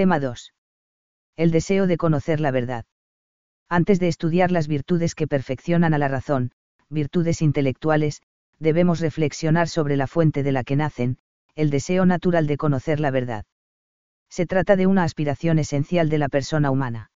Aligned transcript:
Tema 0.00 0.18
2. 0.18 0.54
El 1.36 1.50
deseo 1.50 1.86
de 1.86 1.98
conocer 1.98 2.40
la 2.40 2.50
verdad. 2.50 2.86
Antes 3.68 4.00
de 4.00 4.08
estudiar 4.08 4.50
las 4.50 4.66
virtudes 4.66 5.14
que 5.14 5.26
perfeccionan 5.26 5.92
a 5.92 5.98
la 5.98 6.08
razón, 6.08 6.52
virtudes 6.88 7.42
intelectuales, 7.42 8.22
debemos 8.58 9.00
reflexionar 9.00 9.68
sobre 9.68 9.98
la 9.98 10.06
fuente 10.06 10.42
de 10.42 10.52
la 10.52 10.64
que 10.64 10.74
nacen, 10.74 11.18
el 11.54 11.68
deseo 11.68 12.06
natural 12.06 12.46
de 12.46 12.56
conocer 12.56 12.98
la 12.98 13.10
verdad. 13.10 13.44
Se 14.30 14.46
trata 14.46 14.74
de 14.74 14.86
una 14.86 15.04
aspiración 15.04 15.58
esencial 15.58 16.08
de 16.08 16.16
la 16.16 16.30
persona 16.30 16.70
humana. 16.70 17.10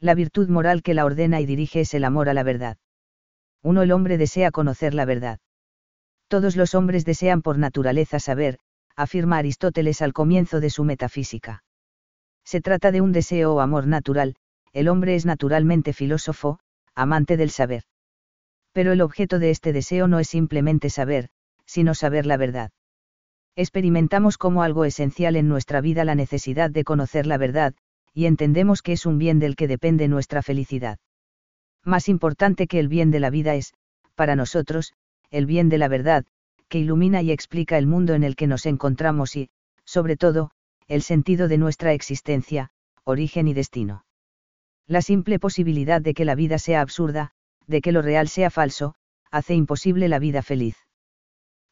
La 0.00 0.14
virtud 0.14 0.48
moral 0.48 0.82
que 0.82 0.94
la 0.94 1.04
ordena 1.04 1.42
y 1.42 1.44
dirige 1.44 1.82
es 1.82 1.92
el 1.92 2.04
amor 2.04 2.30
a 2.30 2.32
la 2.32 2.42
verdad. 2.42 2.78
Uno 3.62 3.82
el 3.82 3.92
hombre 3.92 4.16
desea 4.16 4.50
conocer 4.50 4.94
la 4.94 5.04
verdad. 5.04 5.40
Todos 6.28 6.56
los 6.56 6.74
hombres 6.74 7.04
desean 7.04 7.42
por 7.42 7.58
naturaleza 7.58 8.18
saber, 8.18 8.60
afirma 8.96 9.36
Aristóteles 9.36 10.00
al 10.00 10.14
comienzo 10.14 10.60
de 10.60 10.70
su 10.70 10.84
metafísica. 10.84 11.64
Se 12.48 12.62
trata 12.62 12.92
de 12.92 13.02
un 13.02 13.12
deseo 13.12 13.52
o 13.52 13.60
amor 13.60 13.86
natural, 13.86 14.34
el 14.72 14.88
hombre 14.88 15.14
es 15.14 15.26
naturalmente 15.26 15.92
filósofo, 15.92 16.60
amante 16.94 17.36
del 17.36 17.50
saber. 17.50 17.82
Pero 18.72 18.92
el 18.92 19.02
objeto 19.02 19.38
de 19.38 19.50
este 19.50 19.74
deseo 19.74 20.08
no 20.08 20.18
es 20.18 20.28
simplemente 20.28 20.88
saber, 20.88 21.28
sino 21.66 21.94
saber 21.94 22.24
la 22.24 22.38
verdad. 22.38 22.70
Experimentamos 23.54 24.38
como 24.38 24.62
algo 24.62 24.86
esencial 24.86 25.36
en 25.36 25.46
nuestra 25.46 25.82
vida 25.82 26.06
la 26.06 26.14
necesidad 26.14 26.70
de 26.70 26.84
conocer 26.84 27.26
la 27.26 27.36
verdad, 27.36 27.74
y 28.14 28.24
entendemos 28.24 28.80
que 28.80 28.92
es 28.92 29.04
un 29.04 29.18
bien 29.18 29.40
del 29.40 29.54
que 29.54 29.68
depende 29.68 30.08
nuestra 30.08 30.40
felicidad. 30.40 30.98
Más 31.84 32.08
importante 32.08 32.66
que 32.66 32.78
el 32.78 32.88
bien 32.88 33.10
de 33.10 33.20
la 33.20 33.28
vida 33.28 33.56
es, 33.56 33.74
para 34.14 34.36
nosotros, 34.36 34.94
el 35.30 35.44
bien 35.44 35.68
de 35.68 35.76
la 35.76 35.88
verdad, 35.88 36.24
que 36.70 36.78
ilumina 36.78 37.20
y 37.20 37.30
explica 37.30 37.76
el 37.76 37.86
mundo 37.86 38.14
en 38.14 38.24
el 38.24 38.36
que 38.36 38.46
nos 38.46 38.64
encontramos 38.64 39.36
y, 39.36 39.50
sobre 39.84 40.16
todo, 40.16 40.50
el 40.88 41.02
sentido 41.02 41.48
de 41.48 41.58
nuestra 41.58 41.92
existencia, 41.92 42.70
origen 43.04 43.46
y 43.46 43.54
destino. 43.54 44.04
La 44.86 45.02
simple 45.02 45.38
posibilidad 45.38 46.00
de 46.00 46.14
que 46.14 46.24
la 46.24 46.34
vida 46.34 46.58
sea 46.58 46.80
absurda, 46.80 47.32
de 47.66 47.82
que 47.82 47.92
lo 47.92 48.00
real 48.00 48.28
sea 48.28 48.50
falso, 48.50 48.94
hace 49.30 49.54
imposible 49.54 50.08
la 50.08 50.18
vida 50.18 50.42
feliz. 50.42 50.76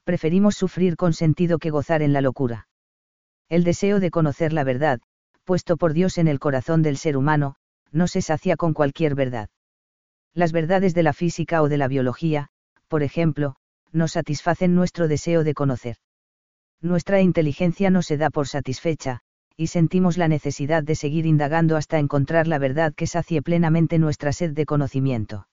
Preferimos 0.04 0.54
sufrir 0.54 0.96
con 0.96 1.14
sentido 1.14 1.58
que 1.58 1.70
gozar 1.70 2.02
en 2.02 2.12
la 2.12 2.20
locura. 2.20 2.68
El 3.48 3.64
deseo 3.64 4.00
de 4.00 4.10
conocer 4.10 4.52
la 4.52 4.64
verdad, 4.64 5.00
puesto 5.44 5.78
por 5.78 5.94
Dios 5.94 6.18
en 6.18 6.28
el 6.28 6.38
corazón 6.38 6.82
del 6.82 6.98
ser 6.98 7.16
humano, 7.16 7.56
no 7.92 8.08
se 8.08 8.20
sacia 8.20 8.56
con 8.56 8.74
cualquier 8.74 9.14
verdad. 9.14 9.48
Las 10.34 10.52
verdades 10.52 10.92
de 10.92 11.02
la 11.02 11.14
física 11.14 11.62
o 11.62 11.68
de 11.70 11.78
la 11.78 11.88
biología, 11.88 12.48
por 12.88 13.02
ejemplo, 13.02 13.56
no 13.92 14.08
satisfacen 14.08 14.74
nuestro 14.74 15.08
deseo 15.08 15.42
de 15.42 15.54
conocer. 15.54 15.96
Nuestra 16.82 17.20
inteligencia 17.20 17.90
no 17.90 18.02
se 18.02 18.16
da 18.16 18.30
por 18.30 18.48
satisfecha, 18.48 19.20
y 19.56 19.68
sentimos 19.68 20.18
la 20.18 20.28
necesidad 20.28 20.82
de 20.82 20.94
seguir 20.94 21.24
indagando 21.26 21.76
hasta 21.76 21.98
encontrar 21.98 22.46
la 22.46 22.58
verdad 22.58 22.92
que 22.94 23.06
sacie 23.06 23.40
plenamente 23.40 23.98
nuestra 23.98 24.32
sed 24.32 24.52
de 24.52 24.66
conocimiento. 24.66 25.48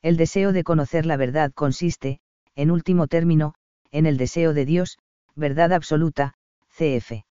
El 0.00 0.16
deseo 0.16 0.52
de 0.52 0.64
conocer 0.64 1.04
la 1.04 1.16
verdad 1.16 1.52
consiste, 1.52 2.20
en 2.54 2.70
último 2.70 3.06
término, 3.06 3.54
en 3.90 4.06
el 4.06 4.16
deseo 4.16 4.54
de 4.54 4.64
Dios, 4.64 4.98
verdad 5.34 5.72
absoluta, 5.72 6.34
cf. 6.70 7.24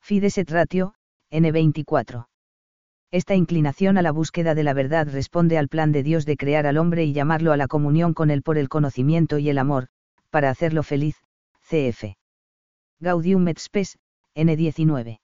Fides 0.00 0.38
et 0.38 0.50
ratio, 0.50 0.94
N24. 1.30 2.26
Esta 3.12 3.34
inclinación 3.34 3.98
a 3.98 4.02
la 4.02 4.10
búsqueda 4.10 4.54
de 4.54 4.64
la 4.64 4.74
verdad 4.74 5.06
responde 5.10 5.58
al 5.58 5.68
plan 5.68 5.92
de 5.92 6.02
Dios 6.02 6.26
de 6.26 6.36
crear 6.36 6.66
al 6.66 6.78
hombre 6.78 7.04
y 7.04 7.12
llamarlo 7.12 7.52
a 7.52 7.56
la 7.56 7.68
comunión 7.68 8.14
con 8.14 8.30
él 8.30 8.42
por 8.42 8.58
el 8.58 8.68
conocimiento 8.68 9.38
y 9.38 9.50
el 9.50 9.58
amor, 9.58 9.88
para 10.30 10.50
hacerlo 10.50 10.82
feliz, 10.82 11.16
cf. 11.68 12.16
Gaudium 13.02 13.46
et 13.48 13.58
Spes, 13.58 13.98
N19. 14.34 15.20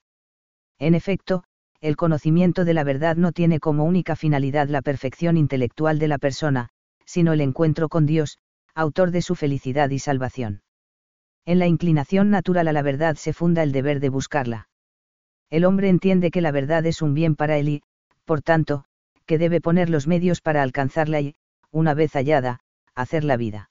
En 0.79 0.95
efecto, 0.95 1.45
el 1.81 1.97
conocimiento 1.97 2.67
de 2.67 2.75
la 2.75 2.84
verdad 2.84 3.17
no 3.17 3.33
tiene 3.33 3.61
como 3.61 3.84
única 3.84 4.17
finalidad 4.17 4.69
la 4.69 4.83
perfección 4.83 5.39
intelectual 5.39 5.99
de 5.99 6.09
la 6.09 6.19
persona, 6.19 6.69
sino 7.06 7.33
el 7.33 7.41
encuentro 7.41 7.89
con 7.89 8.05
Dios, 8.05 8.37
autor 8.75 9.12
de 9.12 9.22
su 9.22 9.34
felicidad 9.34 9.88
y 9.88 9.99
salvación. 9.99 10.61
En 11.47 11.59
la 11.59 11.67
inclinación 11.67 12.28
natural 12.28 12.69
a 12.69 12.72
la 12.75 12.83
verdad 12.83 13.17
se 13.17 13.33
funda 13.33 13.62
el 13.62 13.72
deber 13.72 14.00
de 14.00 14.11
buscarla 14.11 14.69
el 15.50 15.65
hombre 15.65 15.88
entiende 15.88 16.31
que 16.31 16.41
la 16.41 16.50
verdad 16.50 16.84
es 16.87 17.00
un 17.03 17.15
bien 17.15 17.34
para 17.34 17.56
él 17.56 17.69
y, 17.69 17.83
por 18.25 18.43
tanto, 18.43 18.84
que 19.27 19.38
debe 19.38 19.61
poner 19.61 19.91
los 19.91 20.06
medios 20.06 20.41
para 20.41 20.62
alcanzarla 20.62 21.21
y, 21.21 21.37
una 21.71 21.94
vez 21.94 22.12
hallada, 22.12 22.61
hacer 22.94 23.25
la 23.25 23.37
vida. 23.37 23.71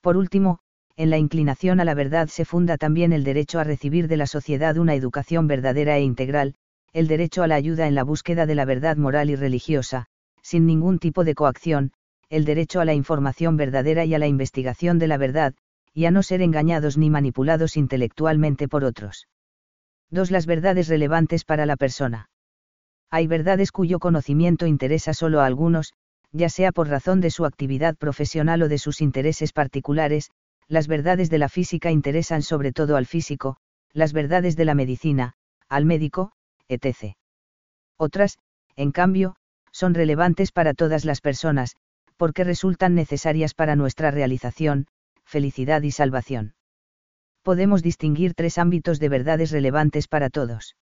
Por 0.00 0.16
último, 0.16 0.60
en 1.02 1.10
la 1.10 1.18
inclinación 1.18 1.80
a 1.80 1.84
la 1.84 1.94
verdad 1.94 2.28
se 2.28 2.44
funda 2.44 2.78
también 2.78 3.12
el 3.12 3.24
derecho 3.24 3.58
a 3.58 3.64
recibir 3.64 4.06
de 4.06 4.16
la 4.16 4.28
sociedad 4.28 4.76
una 4.76 4.94
educación 4.94 5.48
verdadera 5.48 5.98
e 5.98 6.02
integral, 6.02 6.54
el 6.92 7.08
derecho 7.08 7.42
a 7.42 7.48
la 7.48 7.56
ayuda 7.56 7.88
en 7.88 7.96
la 7.96 8.04
búsqueda 8.04 8.46
de 8.46 8.54
la 8.54 8.64
verdad 8.64 8.96
moral 8.96 9.28
y 9.28 9.34
religiosa, 9.34 10.06
sin 10.42 10.64
ningún 10.64 11.00
tipo 11.00 11.24
de 11.24 11.34
coacción, 11.34 11.90
el 12.30 12.44
derecho 12.44 12.80
a 12.80 12.84
la 12.84 12.94
información 12.94 13.56
verdadera 13.56 14.04
y 14.04 14.14
a 14.14 14.20
la 14.20 14.28
investigación 14.28 15.00
de 15.00 15.08
la 15.08 15.16
verdad, 15.16 15.54
y 15.92 16.04
a 16.04 16.12
no 16.12 16.22
ser 16.22 16.40
engañados 16.40 16.96
ni 16.96 17.10
manipulados 17.10 17.76
intelectualmente 17.76 18.68
por 18.68 18.84
otros. 18.84 19.26
2. 20.10 20.30
Las 20.30 20.46
verdades 20.46 20.86
relevantes 20.86 21.44
para 21.44 21.66
la 21.66 21.74
persona. 21.74 22.30
Hay 23.10 23.26
verdades 23.26 23.72
cuyo 23.72 23.98
conocimiento 23.98 24.68
interesa 24.68 25.14
solo 25.14 25.40
a 25.40 25.46
algunos, 25.46 25.94
ya 26.30 26.48
sea 26.48 26.70
por 26.70 26.86
razón 26.86 27.20
de 27.20 27.32
su 27.32 27.44
actividad 27.44 27.96
profesional 27.96 28.62
o 28.62 28.68
de 28.68 28.78
sus 28.78 29.00
intereses 29.00 29.52
particulares, 29.52 30.30
las 30.68 30.88
verdades 30.88 31.30
de 31.30 31.38
la 31.38 31.48
física 31.48 31.90
interesan 31.90 32.42
sobre 32.42 32.72
todo 32.72 32.96
al 32.96 33.06
físico, 33.06 33.56
las 33.92 34.12
verdades 34.12 34.56
de 34.56 34.64
la 34.64 34.74
medicina, 34.74 35.34
al 35.68 35.84
médico, 35.84 36.32
etc. 36.68 37.16
Otras, 37.96 38.38
en 38.76 38.92
cambio, 38.92 39.36
son 39.70 39.94
relevantes 39.94 40.52
para 40.52 40.74
todas 40.74 41.04
las 41.04 41.20
personas, 41.20 41.76
porque 42.16 42.44
resultan 42.44 42.94
necesarias 42.94 43.54
para 43.54 43.76
nuestra 43.76 44.10
realización, 44.10 44.86
felicidad 45.24 45.82
y 45.82 45.90
salvación 45.90 46.54
podemos 47.42 47.82
distinguir 47.82 48.34
tres 48.34 48.56
ámbitos 48.56 49.00
de 49.00 49.08
verdades 49.08 49.50
relevantes 49.50 50.08
para 50.08 50.30
todos. 50.30 50.76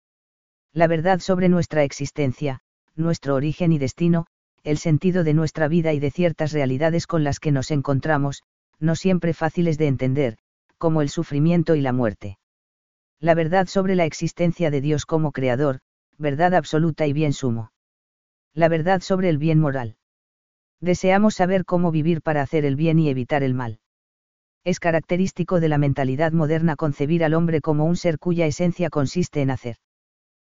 La 0.74 0.88
verdad 0.88 1.20
sobre 1.20 1.50
nuestra 1.50 1.84
existencia, 1.84 2.60
nuestro 2.96 3.36
origen 3.36 3.72
y 3.72 3.78
destino, 3.78 4.26
el 4.64 4.78
sentido 4.78 5.24
de 5.24 5.34
nuestra 5.34 5.68
vida 5.68 5.94
y 5.94 6.00
de 6.00 6.12
ciertas 6.12 6.52
realidades 6.52 7.08
con 7.08 7.24
las 7.24 7.40
que 7.40 7.52
nos 7.52 7.72
encontramos, 7.72 8.44
no 8.80 8.96
siempre 8.96 9.34
fáciles 9.34 9.78
de 9.78 9.88
entender, 9.88 10.38
como 10.78 11.02
el 11.02 11.10
sufrimiento 11.10 11.76
y 11.76 11.82
la 11.82 11.94
muerte. 11.94 12.38
La 13.20 13.34
verdad 13.34 13.68
sobre 13.68 13.96
la 13.96 14.06
existencia 14.06 14.70
de 14.70 14.82
Dios 14.82 15.06
como 15.06 15.32
Creador, 15.32 15.80
verdad 16.18 16.54
absoluta 16.54 17.08
y 17.08 17.14
bien 17.14 17.34
sumo. 17.34 17.72
La 18.54 18.70
verdad 18.70 19.02
sobre 19.02 19.30
el 19.30 19.38
bien 19.38 19.60
moral. 19.60 19.98
Deseamos 20.80 21.36
saber 21.36 21.66
cómo 21.66 21.92
vivir 21.92 22.22
para 22.22 22.42
hacer 22.42 22.66
el 22.66 22.76
bien 22.76 23.00
y 23.00 23.10
evitar 23.10 23.44
el 23.44 23.54
mal 23.54 23.80
es 24.68 24.82
característico 24.82 25.62
de 25.62 25.70
la 25.70 25.78
mentalidad 25.78 26.34
moderna 26.34 26.76
concebir 26.76 27.24
al 27.24 27.36
hombre 27.36 27.62
como 27.62 27.86
un 27.86 27.96
ser 27.96 28.20
cuya 28.20 28.48
esencia 28.48 28.90
consiste 28.90 29.42
en 29.42 29.50
hacer. 29.50 29.78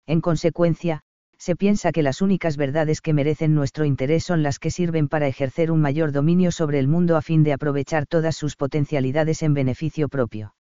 En 0.06 0.20
consecuencia, 0.20 1.00
se 1.42 1.56
piensa 1.56 1.90
que 1.90 2.04
las 2.04 2.22
únicas 2.22 2.56
verdades 2.56 3.00
que 3.00 3.12
merecen 3.12 3.52
nuestro 3.52 3.84
interés 3.84 4.22
son 4.22 4.44
las 4.44 4.60
que 4.60 4.70
sirven 4.70 5.08
para 5.08 5.26
ejercer 5.26 5.72
un 5.72 5.80
mayor 5.80 6.12
dominio 6.12 6.52
sobre 6.52 6.78
el 6.78 6.86
mundo 6.86 7.16
a 7.16 7.20
fin 7.20 7.42
de 7.42 7.52
aprovechar 7.52 8.06
todas 8.06 8.36
sus 8.36 8.54
potencialidades 8.54 9.42
en 9.42 9.52
beneficio 9.52 10.08
propio. 10.08 10.54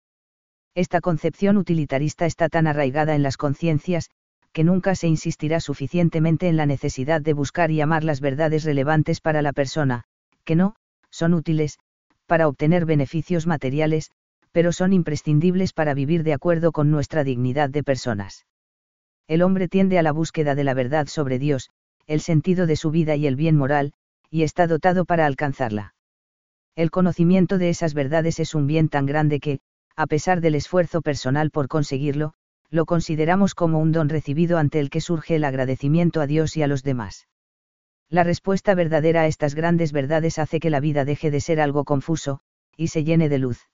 Esta 0.74 1.02
concepción 1.02 1.58
utilitarista 1.58 2.24
está 2.24 2.48
tan 2.48 2.66
arraigada 2.66 3.14
en 3.14 3.22
las 3.22 3.36
conciencias, 3.36 4.08
que 4.52 4.64
nunca 4.64 4.94
se 4.94 5.06
insistirá 5.06 5.60
suficientemente 5.60 6.48
en 6.48 6.56
la 6.56 6.64
necesidad 6.64 7.20
de 7.20 7.34
buscar 7.34 7.70
y 7.70 7.82
amar 7.82 8.02
las 8.02 8.22
verdades 8.22 8.64
relevantes 8.64 9.20
para 9.20 9.42
la 9.42 9.52
persona, 9.52 10.04
que 10.44 10.56
no, 10.56 10.76
son 11.10 11.34
útiles, 11.34 11.78
para 12.24 12.48
obtener 12.48 12.86
beneficios 12.86 13.46
materiales, 13.46 14.12
pero 14.50 14.72
son 14.72 14.94
imprescindibles 14.94 15.74
para 15.74 15.92
vivir 15.92 16.22
de 16.22 16.32
acuerdo 16.32 16.72
con 16.72 16.90
nuestra 16.90 17.22
dignidad 17.22 17.68
de 17.68 17.82
personas. 17.82 18.46
El 19.30 19.42
hombre 19.42 19.68
tiende 19.68 19.96
a 19.96 20.02
la 20.02 20.10
búsqueda 20.10 20.56
de 20.56 20.64
la 20.64 20.74
verdad 20.74 21.06
sobre 21.06 21.38
Dios, 21.38 21.70
el 22.08 22.20
sentido 22.20 22.66
de 22.66 22.74
su 22.74 22.90
vida 22.90 23.14
y 23.14 23.28
el 23.28 23.36
bien 23.36 23.56
moral, 23.56 23.92
y 24.28 24.42
está 24.42 24.66
dotado 24.66 25.04
para 25.04 25.24
alcanzarla. 25.24 25.94
El 26.74 26.90
conocimiento 26.90 27.56
de 27.56 27.68
esas 27.68 27.94
verdades 27.94 28.40
es 28.40 28.56
un 28.56 28.66
bien 28.66 28.88
tan 28.88 29.06
grande 29.06 29.38
que, 29.38 29.60
a 29.94 30.08
pesar 30.08 30.40
del 30.40 30.56
esfuerzo 30.56 31.00
personal 31.00 31.52
por 31.52 31.68
conseguirlo, 31.68 32.34
lo 32.70 32.86
consideramos 32.86 33.54
como 33.54 33.78
un 33.78 33.92
don 33.92 34.08
recibido 34.08 34.58
ante 34.58 34.80
el 34.80 34.90
que 34.90 35.00
surge 35.00 35.36
el 35.36 35.44
agradecimiento 35.44 36.20
a 36.20 36.26
Dios 36.26 36.56
y 36.56 36.64
a 36.64 36.66
los 36.66 36.82
demás. 36.82 37.28
La 38.08 38.24
respuesta 38.24 38.74
verdadera 38.74 39.22
a 39.22 39.26
estas 39.28 39.54
grandes 39.54 39.92
verdades 39.92 40.40
hace 40.40 40.58
que 40.58 40.70
la 40.70 40.80
vida 40.80 41.04
deje 41.04 41.30
de 41.30 41.40
ser 41.40 41.60
algo 41.60 41.84
confuso, 41.84 42.40
y 42.76 42.88
se 42.88 43.04
llene 43.04 43.28
de 43.28 43.38
luz. 43.38 43.68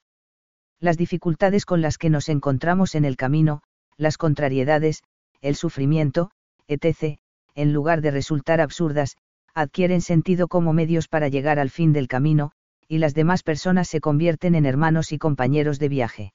Las 0.80 0.98
dificultades 0.98 1.64
con 1.64 1.80
las 1.80 1.96
que 1.96 2.10
nos 2.10 2.28
encontramos 2.28 2.94
en 2.94 3.06
el 3.06 3.16
camino, 3.16 3.62
las 3.96 4.18
contrariedades, 4.18 5.02
el 5.40 5.56
sufrimiento, 5.56 6.30
etc., 6.68 7.18
en 7.54 7.72
lugar 7.72 8.00
de 8.00 8.10
resultar 8.10 8.60
absurdas, 8.60 9.16
adquieren 9.54 10.00
sentido 10.00 10.48
como 10.48 10.72
medios 10.72 11.08
para 11.08 11.28
llegar 11.28 11.58
al 11.58 11.70
fin 11.70 11.92
del 11.92 12.08
camino, 12.08 12.52
y 12.88 12.98
las 12.98 13.14
demás 13.14 13.42
personas 13.42 13.88
se 13.88 14.00
convierten 14.00 14.54
en 14.54 14.66
hermanos 14.66 15.12
y 15.12 15.18
compañeros 15.18 15.78
de 15.78 15.88
viaje. 15.88 16.32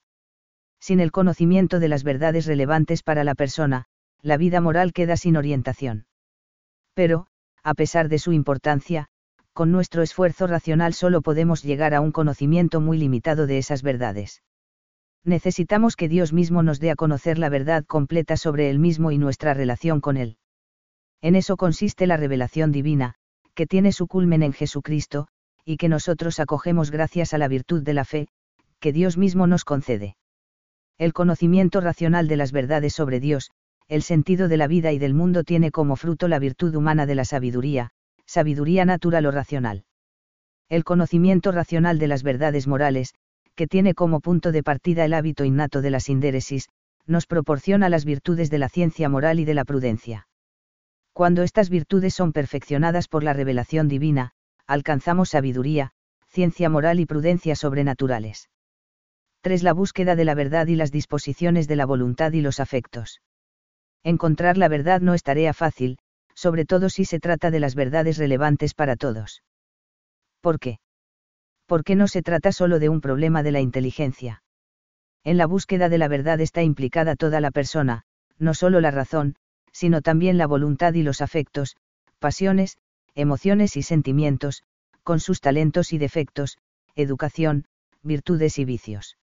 Sin 0.80 1.00
el 1.00 1.12
conocimiento 1.12 1.80
de 1.80 1.88
las 1.88 2.04
verdades 2.04 2.46
relevantes 2.46 3.04
para 3.04 3.24
la 3.24 3.36
persona, 3.36 3.86
la 4.22 4.38
vida 4.38 4.62
moral 4.62 4.94
queda 4.94 5.16
sin 5.18 5.38
orientación. 5.38 6.08
Pero, 6.94 7.28
a 7.64 7.74
pesar 7.76 8.10
de 8.10 8.20
su 8.20 8.34
importancia, 8.34 9.08
con 9.54 9.72
nuestro 9.72 10.02
esfuerzo 10.02 10.48
racional 10.48 10.94
solo 10.94 11.22
podemos 11.22 11.62
llegar 11.62 11.94
a 11.94 12.02
un 12.02 12.12
conocimiento 12.12 12.82
muy 12.82 12.98
limitado 12.98 13.48
de 13.48 13.58
esas 13.58 13.84
verdades. 13.84 14.42
Necesitamos 15.24 15.96
que 15.96 16.10
Dios 16.10 16.34
mismo 16.34 16.64
nos 16.64 16.80
dé 16.80 16.92
a 16.92 16.96
conocer 16.96 17.38
la 17.38 17.50
verdad 17.50 17.86
completa 17.86 18.38
sobre 18.38 18.70
Él 18.70 18.80
mismo 18.80 19.12
y 19.12 19.18
nuestra 19.18 19.54
relación 19.54 20.02
con 20.02 20.18
Él. 20.18 20.38
En 21.22 21.36
eso 21.36 21.58
consiste 21.58 22.08
la 22.08 22.18
revelación 22.18 22.72
divina, 22.72 23.16
que 23.54 23.68
tiene 23.68 23.92
su 23.92 24.08
culmen 24.08 24.42
en 24.42 24.54
Jesucristo, 24.54 25.28
y 25.64 25.78
que 25.78 25.90
nosotros 25.90 26.40
acogemos 26.40 26.90
gracias 26.90 27.34
a 27.34 27.38
la 27.38 27.48
virtud 27.48 27.84
de 27.84 27.94
la 27.94 28.06
fe, 28.06 28.28
que 28.80 28.92
Dios 28.92 29.18
mismo 29.18 29.46
nos 29.46 29.64
concede. 29.64 30.16
El 30.98 31.14
conocimiento 31.14 31.82
racional 31.82 32.28
de 32.28 32.38
las 32.38 32.52
verdades 32.52 32.94
sobre 32.94 33.20
Dios, 33.20 33.52
el 33.88 34.02
sentido 34.02 34.48
de 34.48 34.58
la 34.58 34.68
vida 34.68 34.92
y 34.92 35.00
del 35.00 35.14
mundo 35.14 35.44
tiene 35.44 35.70
como 35.70 35.96
fruto 35.96 36.28
la 36.28 36.40
virtud 36.40 36.74
humana 36.76 37.06
de 37.06 37.16
la 37.16 37.26
sabiduría, 37.26 37.92
sabiduría 38.26 38.86
natural 38.86 39.26
o 39.28 39.32
racional. 39.32 39.84
El 40.70 40.84
conocimiento 40.84 41.52
racional 41.52 42.00
de 42.00 42.08
las 42.08 42.24
verdades 42.24 42.68
morales, 42.68 43.14
que 43.56 43.68
tiene 43.68 43.94
como 43.94 44.20
punto 44.20 44.52
de 44.52 44.64
partida 44.64 45.06
el 45.06 45.14
hábito 45.14 45.44
innato 45.44 45.82
de 45.82 45.90
la 45.90 46.00
sindéresis, 46.00 46.70
nos 47.06 47.28
proporciona 47.28 47.90
las 47.90 48.06
virtudes 48.06 48.50
de 48.50 48.60
la 48.60 48.70
ciencia 48.70 49.10
moral 49.10 49.40
y 49.40 49.46
de 49.46 49.54
la 49.54 49.66
prudencia. 49.66 50.28
Cuando 51.14 51.44
estas 51.44 51.70
virtudes 51.70 52.14
son 52.14 52.32
perfeccionadas 52.32 53.08
por 53.08 53.24
la 53.24 53.34
revelación 53.34 53.88
divina, 53.88 54.32
alcanzamos 54.66 55.30
sabiduría, 55.30 55.92
ciencia 56.28 56.70
moral 56.70 57.00
y 57.00 57.06
prudencia 57.06 57.56
sobrenaturales. 57.56 58.50
3. 59.42 59.64
La 59.64 59.74
búsqueda 59.74 60.16
de 60.16 60.24
la 60.24 60.36
verdad 60.36 60.68
y 60.68 60.76
las 60.76 60.92
disposiciones 60.92 61.68
de 61.68 61.76
la 61.76 61.86
voluntad 61.86 62.32
y 62.32 62.42
los 62.42 62.60
afectos. 62.60 63.22
Encontrar 64.04 64.58
la 64.58 64.68
verdad 64.68 65.02
no 65.02 65.14
es 65.14 65.24
tarea 65.24 65.54
fácil, 65.54 65.98
sobre 66.34 66.66
todo 66.66 66.90
si 66.90 67.06
se 67.06 67.20
trata 67.20 67.52
de 67.52 67.60
las 67.60 67.76
verdades 67.76 68.18
relevantes 68.18 68.74
para 68.74 68.96
todos. 68.96 69.44
¿Por 70.42 70.60
qué? 70.60 70.80
Porque 71.72 71.96
no 71.96 72.10
se 72.10 72.22
trata 72.22 72.52
solo 72.52 72.80
de 72.80 72.90
un 72.90 73.00
problema 73.00 73.44
de 73.44 73.54
la 73.54 73.62
inteligencia. 73.62 74.44
En 75.24 75.38
la 75.38 75.46
búsqueda 75.46 75.88
de 75.88 75.98
la 75.98 76.10
verdad 76.10 76.42
está 76.42 76.64
implicada 76.64 77.16
toda 77.16 77.40
la 77.40 77.50
persona, 77.50 78.02
no 78.38 78.54
solo 78.54 78.82
la 78.82 78.92
razón, 78.92 79.38
sino 79.72 80.02
también 80.02 80.38
la 80.38 80.48
voluntad 80.48 80.94
y 80.96 81.02
los 81.02 81.22
afectos, 81.22 81.78
pasiones, 82.20 82.78
emociones 83.16 83.78
y 83.78 83.84
sentimientos, 83.84 84.64
con 85.04 85.22
sus 85.22 85.40
talentos 85.40 85.94
y 85.94 85.98
defectos, 85.98 86.58
educación, 86.96 87.68
virtudes 88.04 88.60
y 88.60 88.66
vicios. 88.66 89.18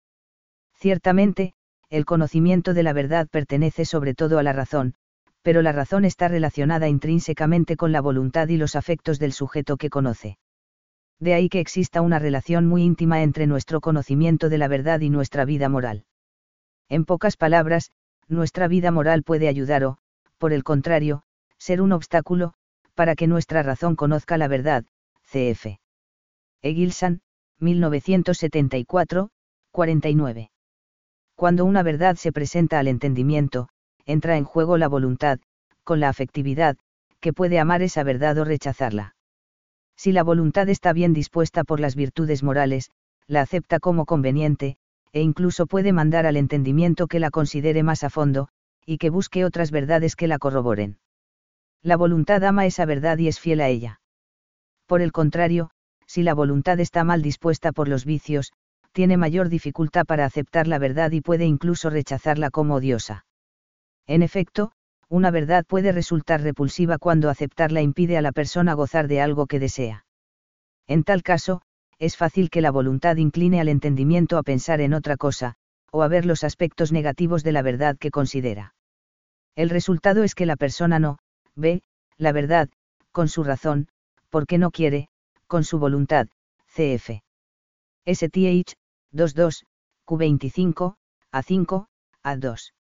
Ciertamente, 0.72 1.52
el 1.90 2.04
conocimiento 2.04 2.75
de 2.75 2.84
la 2.84 2.93
verdad 2.93 3.26
pertenece 3.28 3.84
sobre 3.84 4.14
todo 4.14 4.38
a 4.38 4.44
la 4.44 4.52
razón, 4.52 4.94
pero 5.43 5.62
la 5.62 5.72
razón 5.72 6.04
está 6.04 6.28
relacionada 6.28 6.87
intrínsecamente 6.87 7.76
con 7.76 7.90
la 7.90 8.00
voluntad 8.00 8.46
y 8.46 8.56
los 8.56 8.76
afectos 8.76 9.19
del 9.19 9.32
sujeto 9.32 9.76
que 9.76 9.90
conoce. 9.90 10.38
De 11.18 11.34
ahí 11.34 11.48
que 11.48 11.60
exista 11.60 12.02
una 12.02 12.18
relación 12.18 12.66
muy 12.66 12.82
íntima 12.82 13.22
entre 13.22 13.46
nuestro 13.46 13.80
conocimiento 13.80 14.48
de 14.48 14.58
la 14.58 14.68
verdad 14.68 15.00
y 15.00 15.10
nuestra 15.10 15.44
vida 15.44 15.68
moral. 15.68 16.04
En 16.88 17.04
pocas 17.04 17.36
palabras, 17.36 17.90
nuestra 18.28 18.68
vida 18.68 18.90
moral 18.90 19.22
puede 19.22 19.48
ayudar 19.48 19.84
o, 19.84 19.98
por 20.38 20.52
el 20.52 20.62
contrario, 20.62 21.22
ser 21.58 21.80
un 21.80 21.92
obstáculo, 21.92 22.54
para 22.94 23.14
que 23.14 23.26
nuestra 23.26 23.62
razón 23.62 23.96
conozca 23.96 24.36
la 24.36 24.48
verdad, 24.48 24.84
cf. 25.24 25.78
Egilson, 26.62 27.20
1974, 27.60 29.30
49 29.70 30.50
cuando 31.36 31.66
una 31.66 31.82
verdad 31.82 32.16
se 32.16 32.32
presenta 32.32 32.78
al 32.78 32.88
entendimiento, 32.88 33.69
entra 34.06 34.38
en 34.38 34.44
juego 34.44 34.78
la 34.78 34.88
voluntad, 34.88 35.38
con 35.84 36.00
la 36.00 36.08
afectividad, 36.08 36.78
que 37.20 37.34
puede 37.34 37.58
amar 37.58 37.82
esa 37.82 38.02
verdad 38.02 38.38
o 38.38 38.44
rechazarla. 38.44 39.15
Si 39.96 40.12
la 40.12 40.22
voluntad 40.22 40.69
está 40.69 40.93
bien 40.93 41.12
dispuesta 41.12 41.64
por 41.64 41.81
las 41.81 41.96
virtudes 41.96 42.43
morales, 42.43 42.90
la 43.26 43.40
acepta 43.40 43.81
como 43.81 44.04
conveniente, 44.04 44.76
e 45.12 45.22
incluso 45.22 45.66
puede 45.66 45.93
mandar 45.93 46.26
al 46.26 46.37
entendimiento 46.37 47.06
que 47.06 47.20
la 47.20 47.31
considere 47.31 47.82
más 47.82 48.04
a 48.04 48.10
fondo, 48.10 48.48
y 48.84 48.98
que 48.98 49.10
busque 49.10 49.44
otras 49.44 49.70
verdades 49.70 50.14
que 50.14 50.28
la 50.28 50.38
corroboren. 50.38 50.98
La 51.82 51.96
voluntad 51.96 52.44
ama 52.44 52.66
esa 52.66 52.84
verdad 52.84 53.19
y 53.19 53.28
es 53.28 53.40
fiel 53.40 53.60
a 53.60 53.69
ella. 53.69 54.00
Por 54.87 55.00
el 55.00 55.12
contrario, 55.12 55.70
si 56.06 56.22
la 56.22 56.34
voluntad 56.34 56.78
está 56.78 57.02
mal 57.02 57.22
dispuesta 57.22 57.72
por 57.72 57.88
los 57.88 58.04
vicios, 58.04 58.52
tiene 58.93 59.16
mayor 59.16 59.48
dificultad 59.48 60.06
para 60.06 60.25
aceptar 60.25 60.69
la 60.69 60.78
verdad 60.78 61.10
y 61.10 61.20
puede 61.20 61.44
incluso 61.44 61.90
rechazarla 61.90 62.50
como 62.50 62.76
odiosa. 62.76 63.26
En 64.06 64.22
efecto, 64.22 64.72
una 65.08 65.31
verdad 65.31 65.64
puede 65.67 65.93
resultar 65.93 66.43
repulsiva 66.43 66.99
cuando 66.99 67.31
aceptarla 67.31 67.82
impide 67.82 68.17
a 68.17 68.23
la 68.23 68.32
persona 68.32 68.75
gozar 68.75 69.08
de 69.08 69.20
algo 69.20 69.47
que 69.47 69.61
desea. 69.61 70.05
En 70.87 71.05
tal 71.05 71.23
caso, 71.23 71.62
es 71.99 72.17
fácil 72.17 72.50
que 72.50 72.61
la 72.61 72.70
voluntad 72.70 73.17
incline 73.17 73.61
al 73.61 73.69
entendimiento 73.69 74.38
a 74.38 74.43
pensar 74.43 74.81
en 74.81 74.94
otra 74.94 75.17
cosa, 75.17 75.55
o 75.91 76.03
a 76.03 76.08
ver 76.08 76.26
los 76.26 76.44
aspectos 76.44 76.93
negativos 76.93 77.43
de 77.43 77.53
la 77.53 77.62
verdad 77.62 77.97
que 77.97 78.11
considera. 78.11 78.75
El 79.55 79.70
resultado 79.70 80.23
es 80.23 80.35
que 80.35 80.47
la 80.47 80.56
persona 80.56 80.99
no, 80.99 81.19
ve, 81.55 81.82
la 82.19 82.32
verdad, 82.32 82.69
con 83.12 83.29
su 83.29 83.44
razón, 83.44 83.88
porque 84.29 84.58
no 84.58 84.70
quiere, 84.70 85.08
con 85.47 85.64
su 85.64 85.79
voluntad, 85.79 86.29
cf. 86.69 87.23
STH, 88.05 88.75
22, 89.12 89.64
Q25, 90.06 90.94
A5, 91.32 91.87
A2. 92.23 92.75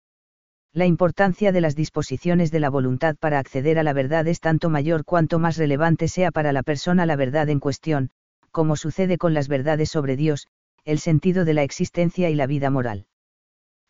La 0.75 0.87
importancia 0.87 1.51
de 1.51 1.61
las 1.61 1.75
disposiciones 1.75 2.49
de 2.49 2.59
la 2.59 2.71
voluntad 2.71 3.15
para 3.15 3.37
acceder 3.37 3.77
a 3.77 3.83
la 3.83 3.93
verdad 3.93 4.27
es 4.27 4.39
tanto 4.39 4.71
mayor 4.71 5.05
cuanto 5.05 5.37
más 5.37 5.55
relevante 5.57 6.07
sea 6.07 6.31
para 6.31 6.51
la 6.51 6.63
persona 6.63 7.05
la 7.05 7.15
verdad 7.15 7.47
en 7.49 7.59
cuestión, 7.59 8.09
como 8.49 8.75
sucede 8.75 9.19
con 9.19 9.35
las 9.35 9.47
verdades 9.47 9.89
sobre 9.89 10.15
Dios, 10.15 10.47
el 10.83 10.97
sentido 10.97 11.45
de 11.45 11.53
la 11.53 11.61
existencia 11.61 12.31
y 12.31 12.35
la 12.35 12.47
vida 12.47 12.71
moral. 12.71 13.05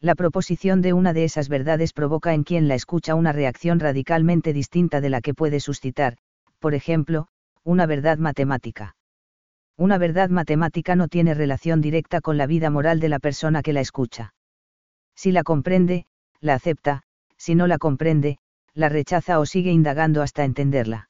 La 0.01 0.13
proposición 0.13 0.81
de 0.81 0.91
una 0.91 1.13
de 1.13 1.23
esas 1.23 1.47
verdades 1.47 1.93
provoca 1.93 2.33
en 2.33 2.43
quien 2.43 2.67
la 2.67 2.75
escucha 2.75 3.15
una 3.15 3.31
reacción 3.31 3.79
radicalmente 3.79 4.51
distinta 4.51 4.99
de 4.99 5.09
la 5.09 5.21
que 5.21 5.33
puede 5.33 5.61
suscitar, 5.61 6.17
por 6.59 6.73
ejemplo, 6.73 7.29
una 7.63 7.85
verdad 7.85 8.17
matemática. 8.17 8.97
Una 9.77 9.97
verdad 9.97 10.29
matemática 10.29 10.97
no 10.97 11.07
tiene 11.07 11.33
relación 11.33 11.79
directa 11.79 12.19
con 12.19 12.37
la 12.37 12.45
vida 12.45 12.69
moral 12.69 12.99
de 12.99 13.07
la 13.07 13.19
persona 13.19 13.61
que 13.61 13.71
la 13.71 13.79
escucha. 13.79 14.33
Si 15.15 15.31
la 15.31 15.43
comprende, 15.43 16.07
la 16.43 16.55
acepta, 16.55 17.03
si 17.37 17.55
no 17.55 17.67
la 17.67 17.77
comprende, 17.77 18.37
la 18.73 18.89
rechaza 18.89 19.39
o 19.39 19.45
sigue 19.45 19.71
indagando 19.71 20.21
hasta 20.21 20.43
entenderla. 20.43 21.09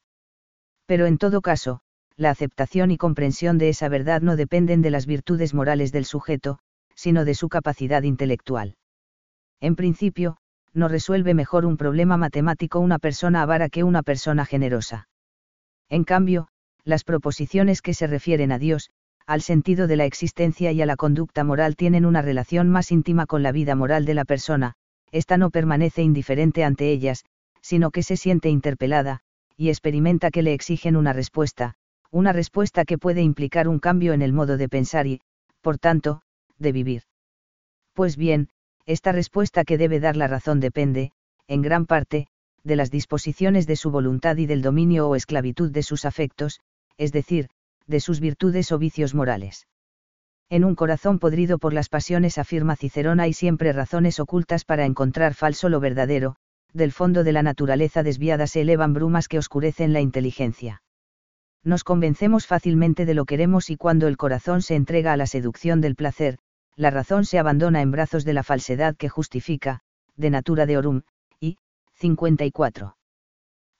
Pero 0.86 1.06
en 1.06 1.18
todo 1.18 1.40
caso, 1.40 1.80
la 2.16 2.30
aceptación 2.30 2.92
y 2.92 2.96
comprensión 2.96 3.58
de 3.58 3.68
esa 3.68 3.88
verdad 3.88 4.22
no 4.22 4.36
dependen 4.36 4.80
de 4.80 4.90
las 4.90 5.06
virtudes 5.06 5.52
morales 5.52 5.90
del 5.90 6.04
sujeto, 6.04 6.60
sino 6.94 7.24
de 7.24 7.34
su 7.34 7.48
capacidad 7.48 8.04
intelectual. 8.04 8.76
En 9.60 9.74
principio, 9.74 10.36
no 10.72 10.88
resuelve 10.88 11.34
mejor 11.34 11.66
un 11.66 11.76
problema 11.76 12.16
matemático 12.16 12.78
una 12.78 12.98
persona 12.98 13.42
avara 13.42 13.68
que 13.68 13.82
una 13.82 14.02
persona 14.02 14.44
generosa. 14.44 15.08
En 15.88 16.04
cambio, 16.04 16.48
las 16.84 17.02
proposiciones 17.02 17.82
que 17.82 17.94
se 17.94 18.06
refieren 18.06 18.52
a 18.52 18.58
Dios, 18.58 18.90
al 19.26 19.42
sentido 19.42 19.86
de 19.86 19.96
la 19.96 20.04
existencia 20.04 20.70
y 20.70 20.82
a 20.82 20.86
la 20.86 20.96
conducta 20.96 21.42
moral 21.42 21.76
tienen 21.76 22.04
una 22.04 22.22
relación 22.22 22.68
más 22.68 22.92
íntima 22.92 23.26
con 23.26 23.42
la 23.42 23.52
vida 23.52 23.74
moral 23.74 24.04
de 24.04 24.14
la 24.14 24.24
persona, 24.24 24.74
ésta 25.14 25.36
no 25.36 25.50
permanece 25.50 26.02
indiferente 26.02 26.64
ante 26.64 26.90
ellas, 26.90 27.24
sino 27.60 27.92
que 27.92 28.02
se 28.02 28.16
siente 28.16 28.48
interpelada, 28.50 29.20
y 29.56 29.68
experimenta 29.68 30.32
que 30.32 30.42
le 30.42 30.52
exigen 30.52 30.96
una 30.96 31.12
respuesta, 31.12 31.76
una 32.10 32.32
respuesta 32.32 32.84
que 32.84 32.98
puede 32.98 33.22
implicar 33.22 33.68
un 33.68 33.78
cambio 33.78 34.12
en 34.12 34.22
el 34.22 34.32
modo 34.32 34.56
de 34.56 34.68
pensar 34.68 35.06
y, 35.06 35.20
por 35.60 35.78
tanto, 35.78 36.20
de 36.58 36.72
vivir. 36.72 37.02
Pues 37.92 38.16
bien, 38.16 38.48
esta 38.86 39.12
respuesta 39.12 39.62
que 39.64 39.78
debe 39.78 40.00
dar 40.00 40.16
la 40.16 40.26
razón 40.26 40.58
depende, 40.58 41.12
en 41.46 41.62
gran 41.62 41.86
parte, 41.86 42.26
de 42.64 42.74
las 42.74 42.90
disposiciones 42.90 43.68
de 43.68 43.76
su 43.76 43.92
voluntad 43.92 44.36
y 44.36 44.46
del 44.46 44.62
dominio 44.62 45.08
o 45.08 45.14
esclavitud 45.14 45.70
de 45.70 45.84
sus 45.84 46.04
afectos, 46.04 46.60
es 46.98 47.12
decir, 47.12 47.50
de 47.86 48.00
sus 48.00 48.18
virtudes 48.18 48.72
o 48.72 48.78
vicios 48.78 49.14
morales. 49.14 49.68
En 50.50 50.64
un 50.64 50.74
corazón 50.74 51.18
podrido 51.18 51.58
por 51.58 51.72
las 51.72 51.88
pasiones, 51.88 52.38
afirma 52.38 52.76
Cicerón, 52.76 53.20
hay 53.20 53.32
siempre 53.32 53.72
razones 53.72 54.20
ocultas 54.20 54.64
para 54.64 54.84
encontrar 54.84 55.34
falso 55.34 55.68
lo 55.68 55.80
verdadero, 55.80 56.36
del 56.72 56.92
fondo 56.92 57.24
de 57.24 57.32
la 57.32 57.42
naturaleza 57.42 58.02
desviada 58.02 58.46
se 58.46 58.60
elevan 58.60 58.92
brumas 58.92 59.28
que 59.28 59.38
oscurecen 59.38 59.92
la 59.92 60.00
inteligencia. 60.00 60.82
Nos 61.62 61.82
convencemos 61.82 62.46
fácilmente 62.46 63.06
de 63.06 63.14
lo 63.14 63.24
queremos 63.24 63.70
y 63.70 63.76
cuando 63.76 64.06
el 64.06 64.18
corazón 64.18 64.60
se 64.60 64.74
entrega 64.74 65.14
a 65.14 65.16
la 65.16 65.26
seducción 65.26 65.80
del 65.80 65.94
placer, 65.94 66.38
la 66.76 66.90
razón 66.90 67.24
se 67.24 67.38
abandona 67.38 67.80
en 67.80 67.90
brazos 67.90 68.24
de 68.24 68.34
la 68.34 68.42
falsedad 68.42 68.96
que 68.96 69.08
justifica, 69.08 69.80
de 70.16 70.30
natura 70.30 70.66
de 70.66 70.76
Orum, 70.76 71.02
y, 71.40 71.56
54. 71.94 72.96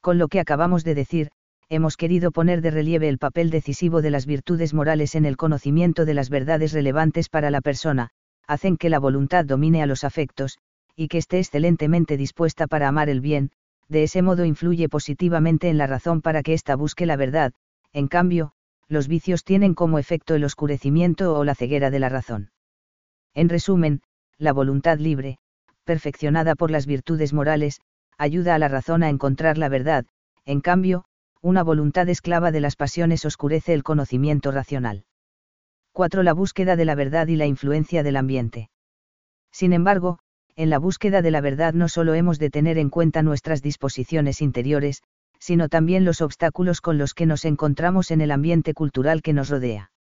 Con 0.01 0.19
lo 0.19 0.29
que 0.29 0.41
acabamos 0.41 0.85
de 0.85 0.95
decir, 0.95 1.31
hemos 1.69 1.97
querido 1.97 2.31
poner 2.31 2.61
de 2.61 2.71
relieve 2.71 3.09
el 3.09 3.19
papel 3.19 3.51
decisivo 3.51 4.03
de 4.03 4.11
las 4.11 4.27
virtudes 4.27 4.75
morales 4.75 5.15
en 5.15 5.25
el 5.25 5.37
conocimiento 5.37 6.05
de 6.05 6.15
las 6.15 6.31
verdades 6.31 6.73
relevantes 6.73 7.29
para 7.29 7.51
la 7.51 7.61
persona, 7.61 8.11
hacen 8.47 8.77
que 8.77 8.91
la 8.91 8.99
voluntad 8.99 9.45
domine 9.45 9.83
a 9.83 9.87
los 9.87 10.05
afectos, 10.05 10.59
y 10.97 11.09
que 11.09 11.19
esté 11.19 11.39
excelentemente 11.39 12.17
dispuesta 12.17 12.67
para 12.67 12.89
amar 12.89 13.09
el 13.09 13.21
bien, 13.21 13.51
de 13.89 14.05
ese 14.05 14.23
modo 14.23 14.45
influye 14.45 14.89
positivamente 14.89 15.69
en 15.69 15.79
la 15.79 15.87
razón 15.87 16.23
para 16.23 16.43
que 16.43 16.55
ésta 16.55 16.77
busque 16.77 17.07
la 17.07 17.17
verdad, 17.17 17.53
en 17.93 18.09
cambio, 18.09 18.53
los 18.89 19.09
vicios 19.09 19.45
tienen 19.45 19.75
como 19.75 19.99
efecto 19.99 20.35
el 20.35 20.45
oscurecimiento 20.45 21.37
o 21.37 21.45
la 21.45 21.55
ceguera 21.55 21.91
de 21.91 21.99
la 21.99 22.09
razón. 22.09 22.51
En 23.35 23.49
resumen, 23.49 24.03
la 24.39 24.53
voluntad 24.53 24.99
libre, 24.99 25.39
perfeccionada 25.85 26.55
por 26.55 26.71
las 26.71 26.87
virtudes 26.87 27.33
morales, 27.33 27.81
ayuda 28.19 28.55
a 28.55 28.59
la 28.59 28.69
razón 28.69 29.03
a 29.03 29.09
encontrar 29.09 29.59
la 29.59 29.69
verdad, 29.69 30.07
en 30.45 30.61
cambio, 30.61 31.05
una 31.45 31.63
voluntad 31.63 32.09
esclava 32.09 32.53
de 32.53 32.61
las 32.63 32.75
pasiones 32.75 33.27
oscurece 33.27 33.75
el 33.75 33.83
conocimiento 33.83 34.51
racional. 34.51 35.05
4. 35.93 36.23
La 36.23 36.33
búsqueda 36.33 36.75
de 36.75 36.87
la 36.87 36.95
verdad 36.95 37.27
y 37.27 37.37
la 37.37 37.45
influencia 37.45 38.03
del 38.03 38.17
ambiente. 38.17 38.71
Sin 39.53 39.75
embargo, 39.75 40.21
en 40.57 40.71
la 40.71 40.79
búsqueda 40.79 41.21
de 41.21 41.31
la 41.31 41.43
verdad 41.43 41.75
no 41.75 41.89
solo 41.89 42.15
hemos 42.15 42.39
de 42.39 42.49
tener 42.49 42.79
en 42.79 42.89
cuenta 42.89 43.23
nuestras 43.23 43.61
disposiciones 43.61 44.41
interiores, 44.41 45.03
sino 45.39 45.69
también 45.69 46.07
los 46.07 46.23
obstáculos 46.23 46.81
con 46.81 46.97
los 46.97 47.13
que 47.13 47.27
nos 47.27 47.45
encontramos 47.45 48.11
en 48.11 48.23
el 48.23 48.31
ambiente 48.31 48.73
cultural 48.73 49.21
que 49.21 49.35
nos 49.35 49.51
rodea. 49.51 49.93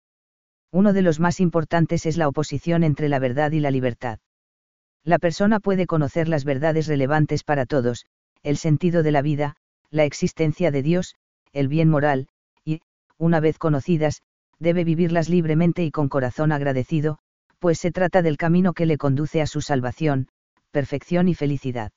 Uno 0.70 0.92
de 0.92 1.02
los 1.02 1.18
más 1.18 1.40
importantes 1.40 2.06
es 2.06 2.16
la 2.16 2.28
oposición 2.28 2.84
entre 2.84 3.08
la 3.08 3.18
verdad 3.18 3.50
y 3.50 3.58
la 3.58 3.72
libertad. 3.72 4.20
La 5.02 5.18
persona 5.18 5.58
puede 5.58 5.88
conocer 5.88 6.28
las 6.28 6.44
verdades 6.44 6.86
relevantes 6.86 7.42
para 7.42 7.66
todos, 7.66 8.06
el 8.44 8.58
sentido 8.58 9.02
de 9.02 9.10
la 9.10 9.22
vida, 9.22 9.56
la 9.90 10.04
existencia 10.04 10.70
de 10.70 10.84
Dios, 10.84 11.16
el 11.52 11.68
bien 11.68 11.88
moral, 11.88 12.28
y, 12.64 12.80
una 13.18 13.40
vez 13.40 13.58
conocidas, 13.58 14.22
debe 14.58 14.84
vivirlas 14.84 15.28
libremente 15.28 15.84
y 15.84 15.90
con 15.90 16.08
corazón 16.08 16.52
agradecido, 16.52 17.18
pues 17.58 17.78
se 17.78 17.92
trata 17.92 18.22
del 18.22 18.36
camino 18.36 18.72
que 18.72 18.86
le 18.86 18.98
conduce 18.98 19.40
a 19.40 19.46
su 19.46 19.60
salvación, 19.60 20.28
perfección 20.70 21.28
y 21.28 21.34
felicidad. 21.34 21.92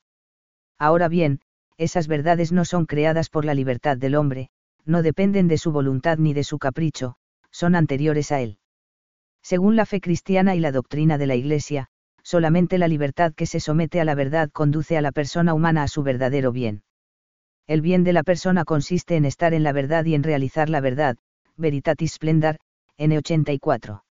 Ahora 0.78 1.08
bien, 1.08 1.42
esas 1.78 2.08
verdades 2.08 2.52
no 2.52 2.66
son 2.66 2.86
creadas 2.86 3.30
por 3.30 3.46
la 3.46 3.54
libertad 3.54 3.98
del 3.98 4.16
hombre, 4.16 4.50
no 4.86 5.02
dependen 5.02 5.48
de 5.48 5.58
su 5.58 5.72
voluntad 5.72 6.18
ni 6.18 6.34
de 6.34 6.44
su 6.44 6.60
capricho, 6.60 7.16
son 7.52 7.76
anteriores 7.76 8.32
a 8.32 8.42
él. 8.42 8.60
Según 9.42 9.76
la 9.76 9.86
fe 9.86 10.02
cristiana 10.02 10.56
y 10.56 10.60
la 10.60 10.72
doctrina 10.72 11.18
de 11.18 11.28
la 11.28 11.36
Iglesia, 11.36 11.88
solamente 12.24 12.78
la 12.78 12.88
libertad 12.88 13.34
que 13.34 13.46
se 13.46 13.60
somete 13.60 14.02
a 14.02 14.06
la 14.06 14.16
verdad 14.16 14.50
conduce 14.52 14.98
a 14.98 15.02
la 15.02 15.12
persona 15.12 15.54
humana 15.54 15.84
a 15.84 15.88
su 15.88 16.04
verdadero 16.04 16.52
bien. 16.52 16.84
El 17.68 17.82
bien 17.82 18.04
de 18.04 18.14
la 18.14 18.24
persona 18.24 18.64
consiste 18.64 19.16
en 19.16 19.26
estar 19.26 19.54
en 19.54 19.64
la 19.64 19.72
verdad 19.72 20.06
y 20.06 20.16
en 20.16 20.24
realizar 20.24 20.70
la 20.70 20.82
verdad, 20.82 21.18
Veritatis 21.58 22.14
Splendor, 22.14 22.58
N84. 22.98 24.04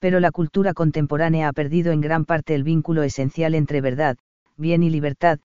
Pero 0.00 0.20
la 0.20 0.30
cultura 0.30 0.74
contemporánea 0.74 1.48
ha 1.48 1.52
perdido 1.52 1.92
en 1.92 2.00
gran 2.00 2.24
parte 2.24 2.54
el 2.54 2.64
vínculo 2.64 3.02
esencial 3.02 3.54
entre 3.54 3.80
verdad, 3.80 4.16
bien 4.56 4.82
y 4.82 4.90
libertad, 4.90 5.38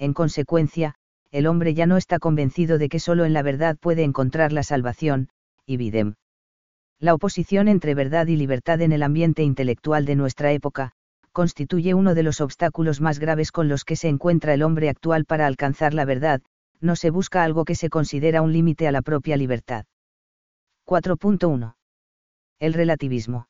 en 0.00 0.14
consecuencia, 0.14 0.94
el 1.30 1.46
hombre 1.46 1.74
ya 1.74 1.84
no 1.84 1.98
está 1.98 2.18
convencido 2.18 2.78
de 2.78 2.88
que 2.88 2.98
solo 2.98 3.26
en 3.26 3.34
la 3.34 3.42
verdad 3.42 3.76
puede 3.78 4.02
encontrar 4.02 4.50
la 4.50 4.62
salvación, 4.62 5.28
y 5.66 5.76
videm. 5.76 6.14
La 6.98 7.12
oposición 7.12 7.68
entre 7.68 7.94
verdad 7.94 8.26
y 8.26 8.36
libertad 8.36 8.80
en 8.80 8.92
el 8.92 9.02
ambiente 9.02 9.42
intelectual 9.42 10.06
de 10.06 10.16
nuestra 10.16 10.52
época, 10.52 10.92
constituye 11.32 11.94
uno 11.94 12.14
de 12.14 12.22
los 12.22 12.40
obstáculos 12.40 13.00
más 13.00 13.18
graves 13.18 13.52
con 13.52 13.68
los 13.68 13.84
que 13.84 13.96
se 13.96 14.08
encuentra 14.08 14.54
el 14.54 14.62
hombre 14.62 14.88
actual 14.88 15.24
para 15.24 15.46
alcanzar 15.46 15.94
la 15.94 16.04
verdad, 16.04 16.42
no 16.80 16.96
se 16.96 17.10
busca 17.10 17.44
algo 17.44 17.64
que 17.64 17.74
se 17.74 17.90
considera 17.90 18.42
un 18.42 18.52
límite 18.52 18.88
a 18.88 18.92
la 18.92 19.02
propia 19.02 19.36
libertad. 19.36 19.84
4.1. 20.86 21.74
El 22.58 22.74
relativismo. 22.74 23.48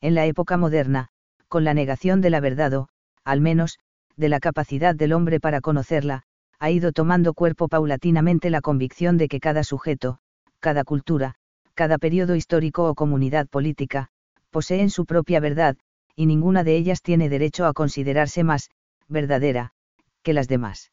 En 0.00 0.14
la 0.14 0.26
época 0.26 0.56
moderna, 0.56 1.08
con 1.48 1.64
la 1.64 1.74
negación 1.74 2.20
de 2.20 2.30
la 2.30 2.40
verdad 2.40 2.74
o, 2.74 2.88
al 3.24 3.40
menos, 3.40 3.78
de 4.16 4.28
la 4.28 4.40
capacidad 4.40 4.94
del 4.94 5.12
hombre 5.12 5.40
para 5.40 5.60
conocerla, 5.60 6.24
ha 6.58 6.70
ido 6.70 6.92
tomando 6.92 7.32
cuerpo 7.32 7.68
paulatinamente 7.68 8.50
la 8.50 8.60
convicción 8.60 9.16
de 9.16 9.28
que 9.28 9.40
cada 9.40 9.64
sujeto, 9.64 10.18
cada 10.58 10.84
cultura, 10.84 11.34
cada 11.74 11.96
periodo 11.96 12.36
histórico 12.36 12.88
o 12.88 12.94
comunidad 12.94 13.48
política, 13.48 14.08
poseen 14.50 14.90
su 14.90 15.06
propia 15.06 15.40
verdad, 15.40 15.76
y 16.20 16.26
ninguna 16.26 16.64
de 16.64 16.76
ellas 16.76 17.00
tiene 17.00 17.30
derecho 17.30 17.64
a 17.64 17.72
considerarse 17.72 18.44
más, 18.44 18.68
verdadera, 19.08 19.70
que 20.22 20.34
las 20.34 20.48
demás. 20.48 20.92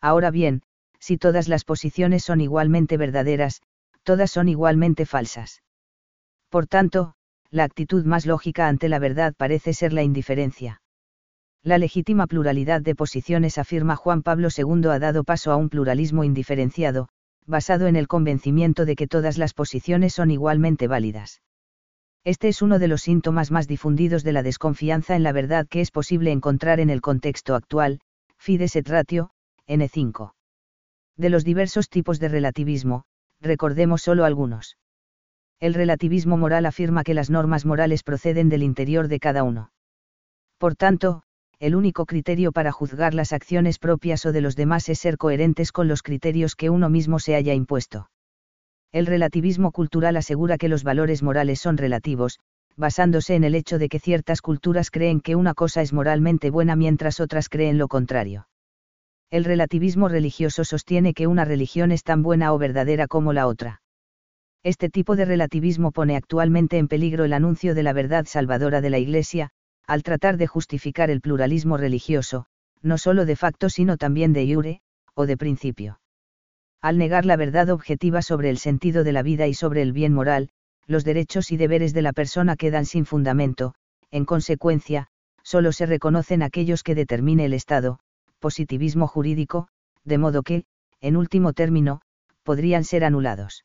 Ahora 0.00 0.30
bien, 0.30 0.62
si 0.98 1.18
todas 1.18 1.48
las 1.48 1.64
posiciones 1.64 2.24
son 2.24 2.40
igualmente 2.40 2.96
verdaderas, 2.96 3.60
todas 4.04 4.30
son 4.30 4.48
igualmente 4.48 5.04
falsas. 5.04 5.62
Por 6.48 6.66
tanto, 6.66 7.12
la 7.50 7.64
actitud 7.64 8.06
más 8.06 8.24
lógica 8.24 8.68
ante 8.68 8.88
la 8.88 8.98
verdad 8.98 9.34
parece 9.36 9.74
ser 9.74 9.92
la 9.92 10.02
indiferencia. 10.02 10.80
La 11.62 11.76
legítima 11.76 12.26
pluralidad 12.26 12.80
de 12.80 12.94
posiciones, 12.94 13.58
afirma 13.58 13.96
Juan 13.96 14.22
Pablo 14.22 14.48
II, 14.56 14.86
ha 14.86 14.98
dado 14.98 15.24
paso 15.24 15.52
a 15.52 15.56
un 15.56 15.68
pluralismo 15.68 16.24
indiferenciado, 16.24 17.10
basado 17.44 17.86
en 17.86 17.96
el 17.96 18.08
convencimiento 18.08 18.86
de 18.86 18.96
que 18.96 19.08
todas 19.08 19.36
las 19.36 19.52
posiciones 19.52 20.14
son 20.14 20.30
igualmente 20.30 20.88
válidas. 20.88 21.42
Este 22.28 22.48
es 22.48 22.60
uno 22.60 22.78
de 22.78 22.88
los 22.88 23.00
síntomas 23.00 23.50
más 23.50 23.66
difundidos 23.66 24.22
de 24.22 24.32
la 24.32 24.42
desconfianza 24.42 25.16
en 25.16 25.22
la 25.22 25.32
verdad 25.32 25.66
que 25.66 25.80
es 25.80 25.90
posible 25.90 26.30
encontrar 26.30 26.78
en 26.78 26.90
el 26.90 27.00
contexto 27.00 27.54
actual, 27.54 28.00
Fides 28.36 28.76
et 28.76 28.86
Ratio, 28.86 29.30
N5. 29.66 30.34
De 31.16 31.30
los 31.30 31.42
diversos 31.42 31.88
tipos 31.88 32.20
de 32.20 32.28
relativismo, 32.28 33.04
recordemos 33.40 34.02
solo 34.02 34.26
algunos. 34.26 34.76
El 35.58 35.72
relativismo 35.72 36.36
moral 36.36 36.66
afirma 36.66 37.02
que 37.02 37.14
las 37.14 37.30
normas 37.30 37.64
morales 37.64 38.02
proceden 38.02 38.50
del 38.50 38.62
interior 38.62 39.08
de 39.08 39.20
cada 39.20 39.42
uno. 39.42 39.72
Por 40.58 40.74
tanto, 40.76 41.22
el 41.58 41.74
único 41.74 42.04
criterio 42.04 42.52
para 42.52 42.72
juzgar 42.72 43.14
las 43.14 43.32
acciones 43.32 43.78
propias 43.78 44.26
o 44.26 44.32
de 44.32 44.42
los 44.42 44.54
demás 44.54 44.90
es 44.90 44.98
ser 44.98 45.16
coherentes 45.16 45.72
con 45.72 45.88
los 45.88 46.02
criterios 46.02 46.56
que 46.56 46.68
uno 46.68 46.90
mismo 46.90 47.20
se 47.20 47.36
haya 47.36 47.54
impuesto. 47.54 48.10
El 48.92 49.06
relativismo 49.06 49.70
cultural 49.70 50.16
asegura 50.16 50.56
que 50.56 50.68
los 50.68 50.82
valores 50.82 51.22
morales 51.22 51.60
son 51.60 51.76
relativos, 51.76 52.38
basándose 52.76 53.34
en 53.34 53.44
el 53.44 53.54
hecho 53.54 53.78
de 53.78 53.88
que 53.88 53.98
ciertas 53.98 54.40
culturas 54.40 54.90
creen 54.90 55.20
que 55.20 55.36
una 55.36 55.52
cosa 55.52 55.82
es 55.82 55.92
moralmente 55.92 56.50
buena 56.50 56.74
mientras 56.76 57.20
otras 57.20 57.48
creen 57.48 57.76
lo 57.76 57.88
contrario. 57.88 58.48
El 59.30 59.44
relativismo 59.44 60.08
religioso 60.08 60.64
sostiene 60.64 61.12
que 61.12 61.26
una 61.26 61.44
religión 61.44 61.92
es 61.92 62.02
tan 62.02 62.22
buena 62.22 62.54
o 62.54 62.58
verdadera 62.58 63.08
como 63.08 63.34
la 63.34 63.46
otra. 63.46 63.82
Este 64.62 64.88
tipo 64.88 65.16
de 65.16 65.26
relativismo 65.26 65.92
pone 65.92 66.16
actualmente 66.16 66.78
en 66.78 66.88
peligro 66.88 67.24
el 67.24 67.34
anuncio 67.34 67.74
de 67.74 67.82
la 67.82 67.92
verdad 67.92 68.24
salvadora 68.26 68.80
de 68.80 68.90
la 68.90 68.98
Iglesia, 68.98 69.50
al 69.86 70.02
tratar 70.02 70.38
de 70.38 70.46
justificar 70.46 71.10
el 71.10 71.20
pluralismo 71.20 71.76
religioso, 71.76 72.46
no 72.80 72.96
solo 72.96 73.26
de 73.26 73.36
facto 73.36 73.68
sino 73.68 73.98
también 73.98 74.32
de 74.32 74.44
iure, 74.44 74.80
o 75.14 75.26
de 75.26 75.36
principio. 75.36 76.00
Al 76.80 76.98
negar 76.98 77.24
la 77.24 77.36
verdad 77.36 77.70
objetiva 77.70 78.22
sobre 78.22 78.50
el 78.50 78.58
sentido 78.58 79.04
de 79.04 79.12
la 79.12 79.22
vida 79.22 79.46
y 79.46 79.54
sobre 79.54 79.82
el 79.82 79.92
bien 79.92 80.14
moral, 80.14 80.50
los 80.86 81.04
derechos 81.04 81.50
y 81.50 81.56
deberes 81.56 81.92
de 81.92 82.02
la 82.02 82.12
persona 82.12 82.56
quedan 82.56 82.86
sin 82.86 83.04
fundamento, 83.04 83.74
en 84.10 84.24
consecuencia, 84.24 85.08
solo 85.42 85.72
se 85.72 85.86
reconocen 85.86 86.42
aquellos 86.42 86.82
que 86.82 86.94
determine 86.94 87.44
el 87.44 87.52
Estado, 87.52 87.98
positivismo 88.38 89.06
jurídico, 89.06 89.68
de 90.04 90.18
modo 90.18 90.42
que, 90.42 90.64
en 91.00 91.16
último 91.16 91.52
término, 91.52 92.00
podrían 92.42 92.84
ser 92.84 93.04
anulados. 93.04 93.64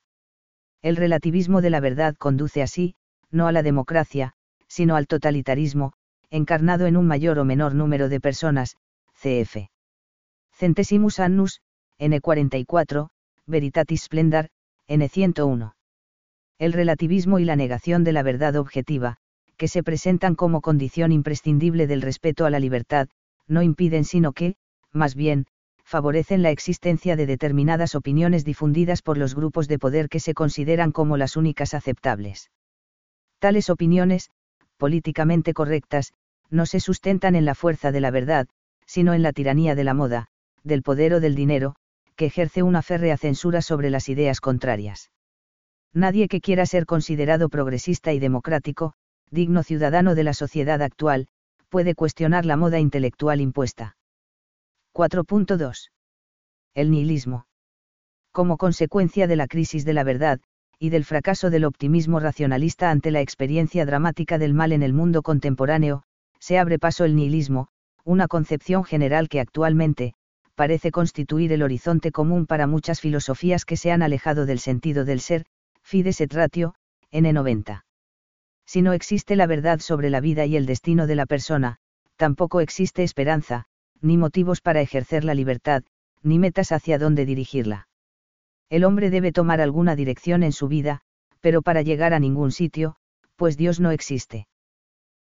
El 0.81 0.97
relativismo 0.97 1.61
de 1.61 1.69
la 1.69 1.79
verdad 1.79 2.15
conduce 2.17 2.61
así, 2.61 2.95
no 3.31 3.47
a 3.47 3.51
la 3.51 3.63
democracia, 3.63 4.33
sino 4.67 4.95
al 4.95 5.07
totalitarismo, 5.07 5.93
encarnado 6.29 6.87
en 6.87 6.97
un 6.97 7.07
mayor 7.07 7.39
o 7.39 7.45
menor 7.45 7.75
número 7.75 8.09
de 8.09 8.19
personas, 8.19 8.75
cf. 9.13 9.69
Centesimus 10.51 11.19
annus, 11.19 11.61
N44, 11.99 13.09
Veritatis 13.45 14.03
Splendor, 14.03 14.49
N101. 14.87 15.73
El 16.59 16.73
relativismo 16.73 17.39
y 17.39 17.45
la 17.45 17.55
negación 17.55 18.03
de 18.03 18.13
la 18.13 18.23
verdad 18.23 18.55
objetiva, 18.55 19.17
que 19.57 19.67
se 19.67 19.83
presentan 19.83 20.35
como 20.35 20.61
condición 20.61 21.11
imprescindible 21.11 21.87
del 21.87 22.01
respeto 22.01 22.45
a 22.45 22.49
la 22.49 22.59
libertad, 22.59 23.07
no 23.47 23.61
impiden 23.61 24.05
sino 24.05 24.33
que, 24.33 24.55
más 24.91 25.15
bien, 25.15 25.45
favorecen 25.83 26.41
la 26.41 26.51
existencia 26.51 27.15
de 27.15 27.25
determinadas 27.25 27.95
opiniones 27.95 28.45
difundidas 28.45 29.01
por 29.01 29.17
los 29.17 29.35
grupos 29.35 29.67
de 29.67 29.79
poder 29.79 30.09
que 30.09 30.19
se 30.19 30.33
consideran 30.33 30.91
como 30.91 31.17
las 31.17 31.35
únicas 31.35 31.73
aceptables. 31.73 32.49
Tales 33.39 33.69
opiniones, 33.69 34.29
políticamente 34.77 35.53
correctas, 35.53 36.13
no 36.49 36.65
se 36.65 36.79
sustentan 36.79 37.35
en 37.35 37.45
la 37.45 37.55
fuerza 37.55 37.91
de 37.91 37.99
la 38.01 38.11
verdad, 38.11 38.47
sino 38.85 39.13
en 39.13 39.21
la 39.21 39.33
tiranía 39.33 39.75
de 39.75 39.83
la 39.83 39.93
moda, 39.93 40.27
del 40.63 40.83
poder 40.83 41.13
o 41.15 41.19
del 41.19 41.35
dinero, 41.35 41.75
que 42.15 42.25
ejerce 42.25 42.63
una 42.63 42.81
férrea 42.81 43.17
censura 43.17 43.61
sobre 43.61 43.89
las 43.89 44.09
ideas 44.09 44.41
contrarias. 44.41 45.11
Nadie 45.93 46.27
que 46.27 46.41
quiera 46.41 46.65
ser 46.65 46.85
considerado 46.85 47.49
progresista 47.49 48.13
y 48.13 48.19
democrático, 48.19 48.93
digno 49.29 49.63
ciudadano 49.63 50.15
de 50.15 50.23
la 50.23 50.33
sociedad 50.33 50.81
actual, 50.81 51.27
puede 51.69 51.95
cuestionar 51.95 52.45
la 52.45 52.57
moda 52.57 52.79
intelectual 52.79 53.41
impuesta. 53.41 53.95
4.2. 54.93 55.89
El 56.75 56.91
nihilismo. 56.91 57.45
Como 58.31 58.57
consecuencia 58.57 59.27
de 59.27 59.35
la 59.35 59.47
crisis 59.47 59.85
de 59.85 59.93
la 59.93 60.03
verdad, 60.03 60.39
y 60.79 60.89
del 60.89 61.05
fracaso 61.05 61.49
del 61.49 61.65
optimismo 61.65 62.19
racionalista 62.19 62.91
ante 62.91 63.11
la 63.11 63.21
experiencia 63.21 63.85
dramática 63.85 64.37
del 64.37 64.53
mal 64.53 64.71
en 64.71 64.83
el 64.83 64.93
mundo 64.93 65.21
contemporáneo, 65.21 66.03
se 66.39 66.59
abre 66.59 66.77
paso 66.77 67.05
el 67.05 67.15
nihilismo, 67.15 67.69
una 68.03 68.27
concepción 68.27 68.83
general 68.83 69.29
que 69.29 69.39
actualmente, 69.39 70.13
parece 70.55 70.91
constituir 70.91 71.51
el 71.51 71.63
horizonte 71.63 72.11
común 72.11 72.45
para 72.45 72.67
muchas 72.67 73.01
filosofías 73.01 73.65
que 73.65 73.77
se 73.77 73.91
han 73.91 74.01
alejado 74.01 74.45
del 74.45 74.59
sentido 74.59 75.05
del 75.05 75.19
ser, 75.19 75.45
fides 75.81 76.21
et 76.21 76.33
ratio, 76.33 76.75
N90. 77.11 77.83
Si 78.65 78.81
no 78.81 78.93
existe 78.93 79.35
la 79.35 79.47
verdad 79.47 79.79
sobre 79.79 80.09
la 80.09 80.21
vida 80.21 80.45
y 80.45 80.55
el 80.55 80.65
destino 80.65 81.07
de 81.07 81.15
la 81.15 81.25
persona, 81.25 81.77
tampoco 82.15 82.61
existe 82.61 83.03
esperanza, 83.03 83.65
ni 84.01 84.17
motivos 84.17 84.61
para 84.61 84.81
ejercer 84.81 85.23
la 85.23 85.33
libertad, 85.33 85.83
ni 86.21 86.39
metas 86.39 86.71
hacia 86.71 86.97
dónde 86.97 87.25
dirigirla. 87.25 87.87
El 88.69 88.85
hombre 88.85 89.09
debe 89.09 89.31
tomar 89.31 89.61
alguna 89.61 89.95
dirección 89.95 90.43
en 90.43 90.51
su 90.51 90.67
vida, 90.67 91.01
pero 91.41 91.61
para 91.61 91.81
llegar 91.81 92.13
a 92.13 92.19
ningún 92.19 92.51
sitio, 92.51 92.95
pues 93.35 93.57
Dios 93.57 93.79
no 93.79 93.91
existe. 93.91 94.47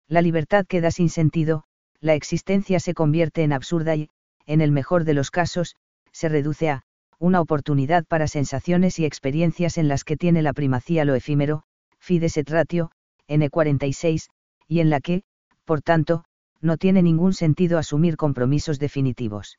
La 0.08 0.22
libertad 0.22 0.66
queda 0.66 0.90
sin 0.90 1.08
sentido, 1.08 1.64
la 2.00 2.14
existencia 2.14 2.80
se 2.80 2.94
convierte 2.94 3.42
en 3.42 3.52
absurda 3.52 3.96
y, 3.96 4.08
en 4.46 4.60
el 4.60 4.72
mejor 4.72 5.04
de 5.04 5.14
los 5.14 5.30
casos, 5.30 5.76
se 6.12 6.28
reduce 6.28 6.70
a, 6.70 6.82
una 7.18 7.40
oportunidad 7.40 8.04
para 8.04 8.26
sensaciones 8.26 8.98
y 8.98 9.04
experiencias 9.04 9.78
en 9.78 9.88
las 9.88 10.04
que 10.04 10.16
tiene 10.16 10.42
la 10.42 10.52
primacía 10.52 11.04
lo 11.04 11.14
efímero, 11.14 11.62
fides 11.98 12.36
et 12.36 12.50
ratio, 12.50 12.90
N46, 13.28 14.28
y 14.66 14.80
en 14.80 14.90
la 14.90 15.00
que, 15.00 15.22
por 15.64 15.82
tanto, 15.82 16.24
no 16.60 16.76
tiene 16.76 17.02
ningún 17.02 17.32
sentido 17.32 17.78
asumir 17.78 18.16
compromisos 18.16 18.78
definitivos. 18.78 19.58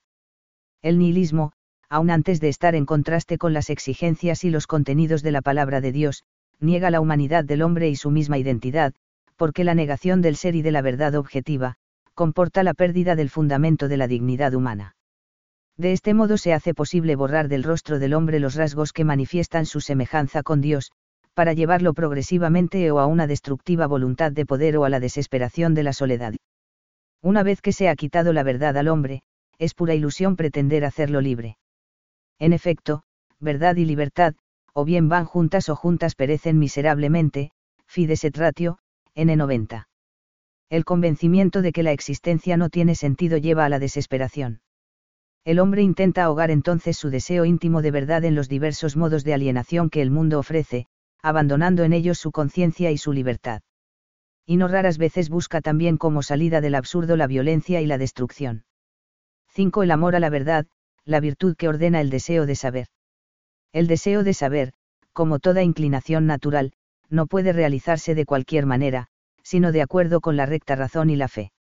El 0.82 1.00
nihilismo, 1.00 1.54
aun 1.90 2.10
antes 2.10 2.42
de 2.42 2.50
estar 2.50 2.76
en 2.76 2.86
contraste 2.86 3.38
con 3.38 3.54
las 3.54 3.70
exigencias 3.70 4.44
y 4.44 4.50
los 4.50 4.68
contenidos 4.68 5.22
de 5.24 5.32
la 5.32 5.42
palabra 5.42 5.80
de 5.80 5.92
Dios, 5.92 6.24
niega 6.60 6.92
la 6.92 7.00
humanidad 7.00 7.46
del 7.46 7.62
hombre 7.62 7.90
y 7.90 7.96
su 7.96 8.12
misma 8.12 8.38
identidad, 8.38 8.94
porque 9.36 9.64
la 9.64 9.76
negación 9.76 10.22
del 10.22 10.36
ser 10.36 10.56
y 10.56 10.62
de 10.62 10.72
la 10.72 10.82
verdad 10.82 11.16
objetiva, 11.16 11.78
comporta 12.14 12.64
la 12.64 12.74
pérdida 12.74 13.16
del 13.16 13.30
fundamento 13.30 13.88
de 13.88 13.98
la 13.98 14.08
dignidad 14.08 14.54
humana. 14.54 14.96
De 15.78 15.92
este 15.92 16.14
modo 16.14 16.38
se 16.38 16.54
hace 16.54 16.74
posible 16.74 17.16
borrar 17.16 17.48
del 17.48 17.64
rostro 17.64 17.98
del 18.00 18.14
hombre 18.14 18.40
los 18.40 18.56
rasgos 18.56 18.94
que 18.94 19.04
manifiestan 19.04 19.66
su 19.66 19.82
semejanza 19.82 20.44
con 20.44 20.62
Dios, 20.62 20.92
para 21.34 21.54
llevarlo 21.54 21.94
progresivamente 21.94 22.92
o 22.92 23.00
a 23.00 23.08
una 23.08 23.26
destructiva 23.26 23.88
voluntad 23.88 24.32
de 24.32 24.46
poder 24.46 24.78
o 24.78 24.86
a 24.86 24.90
la 24.90 25.00
desesperación 25.00 25.74
de 25.74 25.84
la 25.84 25.94
soledad. 25.94 26.34
Una 27.22 27.42
vez 27.42 27.62
que 27.62 27.72
se 27.72 27.90
ha 27.90 27.96
quitado 27.96 28.34
la 28.34 28.44
verdad 28.44 28.78
al 28.78 28.88
hombre, 28.88 29.24
es 29.58 29.74
pura 29.74 29.96
ilusión 29.96 30.36
pretender 30.36 30.86
hacerlo 30.86 31.22
libre. 31.22 31.58
En 32.38 32.54
efecto, 32.54 33.04
verdad 33.40 33.76
y 33.78 33.86
libertad, 33.86 34.36
o 34.74 34.86
bien 34.86 35.10
van 35.10 35.26
juntas 35.26 35.70
o 35.70 35.76
juntas 35.76 36.16
perecen 36.16 36.60
miserablemente, 36.60 37.52
fides 37.88 38.24
et 38.24 38.38
ratio, 38.38 38.78
N90. 39.16 39.86
El 40.74 40.86
convencimiento 40.86 41.62
de 41.62 41.72
que 41.72 41.84
la 41.84 41.92
existencia 41.92 42.58
no 42.58 42.68
tiene 42.68 42.96
sentido 42.96 43.38
lleva 43.38 43.64
a 43.64 43.70
la 43.70 43.78
desesperación. 43.78 44.62
El 45.46 45.60
hombre 45.60 45.84
intenta 45.84 46.24
ahogar 46.24 46.50
entonces 46.50 46.98
su 46.98 47.12
deseo 47.12 47.46
íntimo 47.46 47.84
de 47.84 47.92
verdad 47.92 48.26
en 48.26 48.34
los 48.34 48.50
diversos 48.50 48.98
modos 48.98 49.24
de 49.24 49.36
alienación 49.36 49.92
que 49.92 50.02
el 50.02 50.10
mundo 50.10 50.40
ofrece, 50.40 50.88
abandonando 51.22 51.84
en 51.84 51.94
ellos 51.94 52.18
su 52.18 52.32
conciencia 52.32 52.90
y 52.90 52.98
su 52.98 53.14
libertad. 53.14 53.62
Y 54.48 54.58
no 54.58 54.68
raras 54.68 54.98
veces 54.98 55.30
busca 55.30 55.62
también 55.62 55.98
como 55.98 56.24
salida 56.24 56.60
del 56.60 56.74
absurdo 56.74 57.18
la 57.18 57.28
violencia 57.28 57.80
y 57.80 57.86
la 57.86 58.00
destrucción. 58.00 58.66
5. 59.50 59.84
El 59.84 59.92
amor 59.92 60.16
a 60.16 60.20
la 60.20 60.32
verdad, 60.32 60.66
la 61.06 61.20
virtud 61.20 61.56
que 61.56 61.68
ordena 61.68 62.02
el 62.02 62.10
deseo 62.10 62.48
de 62.48 62.56
saber. 62.56 62.88
El 63.74 63.86
deseo 63.86 64.24
de 64.24 64.34
saber, 64.34 64.74
como 65.12 65.38
toda 65.38 65.62
inclinación 65.62 66.26
natural, 66.26 66.74
no 67.12 67.28
puede 67.28 67.54
realizarse 67.54 68.16
de 68.16 68.26
cualquier 68.26 68.66
manera, 68.66 69.10
sino 69.44 69.72
de 69.72 69.82
acuerdo 69.82 70.22
con 70.22 70.36
la 70.38 70.46
recta 70.46 70.76
razón 70.76 71.10
y 71.10 71.16
la 71.16 71.28
fe. 71.28 71.52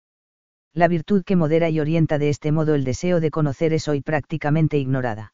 La 0.74 0.88
virtud 0.88 1.24
que 1.24 1.36
modera 1.36 1.70
y 1.70 1.80
orienta 1.80 2.18
de 2.18 2.30
este 2.30 2.52
modo 2.52 2.74
el 2.74 2.84
deseo 2.84 3.20
de 3.20 3.30
conocer 3.30 3.74
es 3.74 3.88
hoy 3.88 4.02
prácticamente 4.02 4.78
ignorada. 4.78 5.34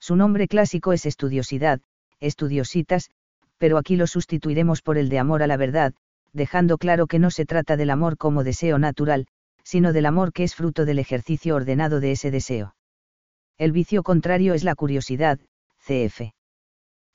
Su 0.00 0.16
nombre 0.16 0.48
clásico 0.48 0.92
es 0.92 1.06
estudiosidad, 1.06 1.80
estudiositas, 2.18 3.10
pero 3.58 3.78
aquí 3.78 3.96
lo 3.96 4.06
sustituiremos 4.06 4.82
por 4.82 4.98
el 4.98 5.08
de 5.08 5.18
amor 5.18 5.42
a 5.42 5.46
la 5.46 5.56
verdad, 5.56 5.94
dejando 6.32 6.78
claro 6.78 7.06
que 7.06 7.18
no 7.18 7.30
se 7.30 7.46
trata 7.46 7.76
del 7.76 7.90
amor 7.90 8.16
como 8.16 8.44
deseo 8.44 8.78
natural, 8.78 9.26
sino 9.62 9.92
del 9.92 10.06
amor 10.06 10.32
que 10.32 10.44
es 10.44 10.54
fruto 10.54 10.84
del 10.84 10.98
ejercicio 10.98 11.54
ordenado 11.54 12.00
de 12.00 12.12
ese 12.12 12.30
deseo. 12.30 12.74
El 13.58 13.72
vicio 13.72 14.02
contrario 14.02 14.54
es 14.54 14.64
la 14.64 14.74
curiosidad, 14.74 15.38
cf. 15.84 16.32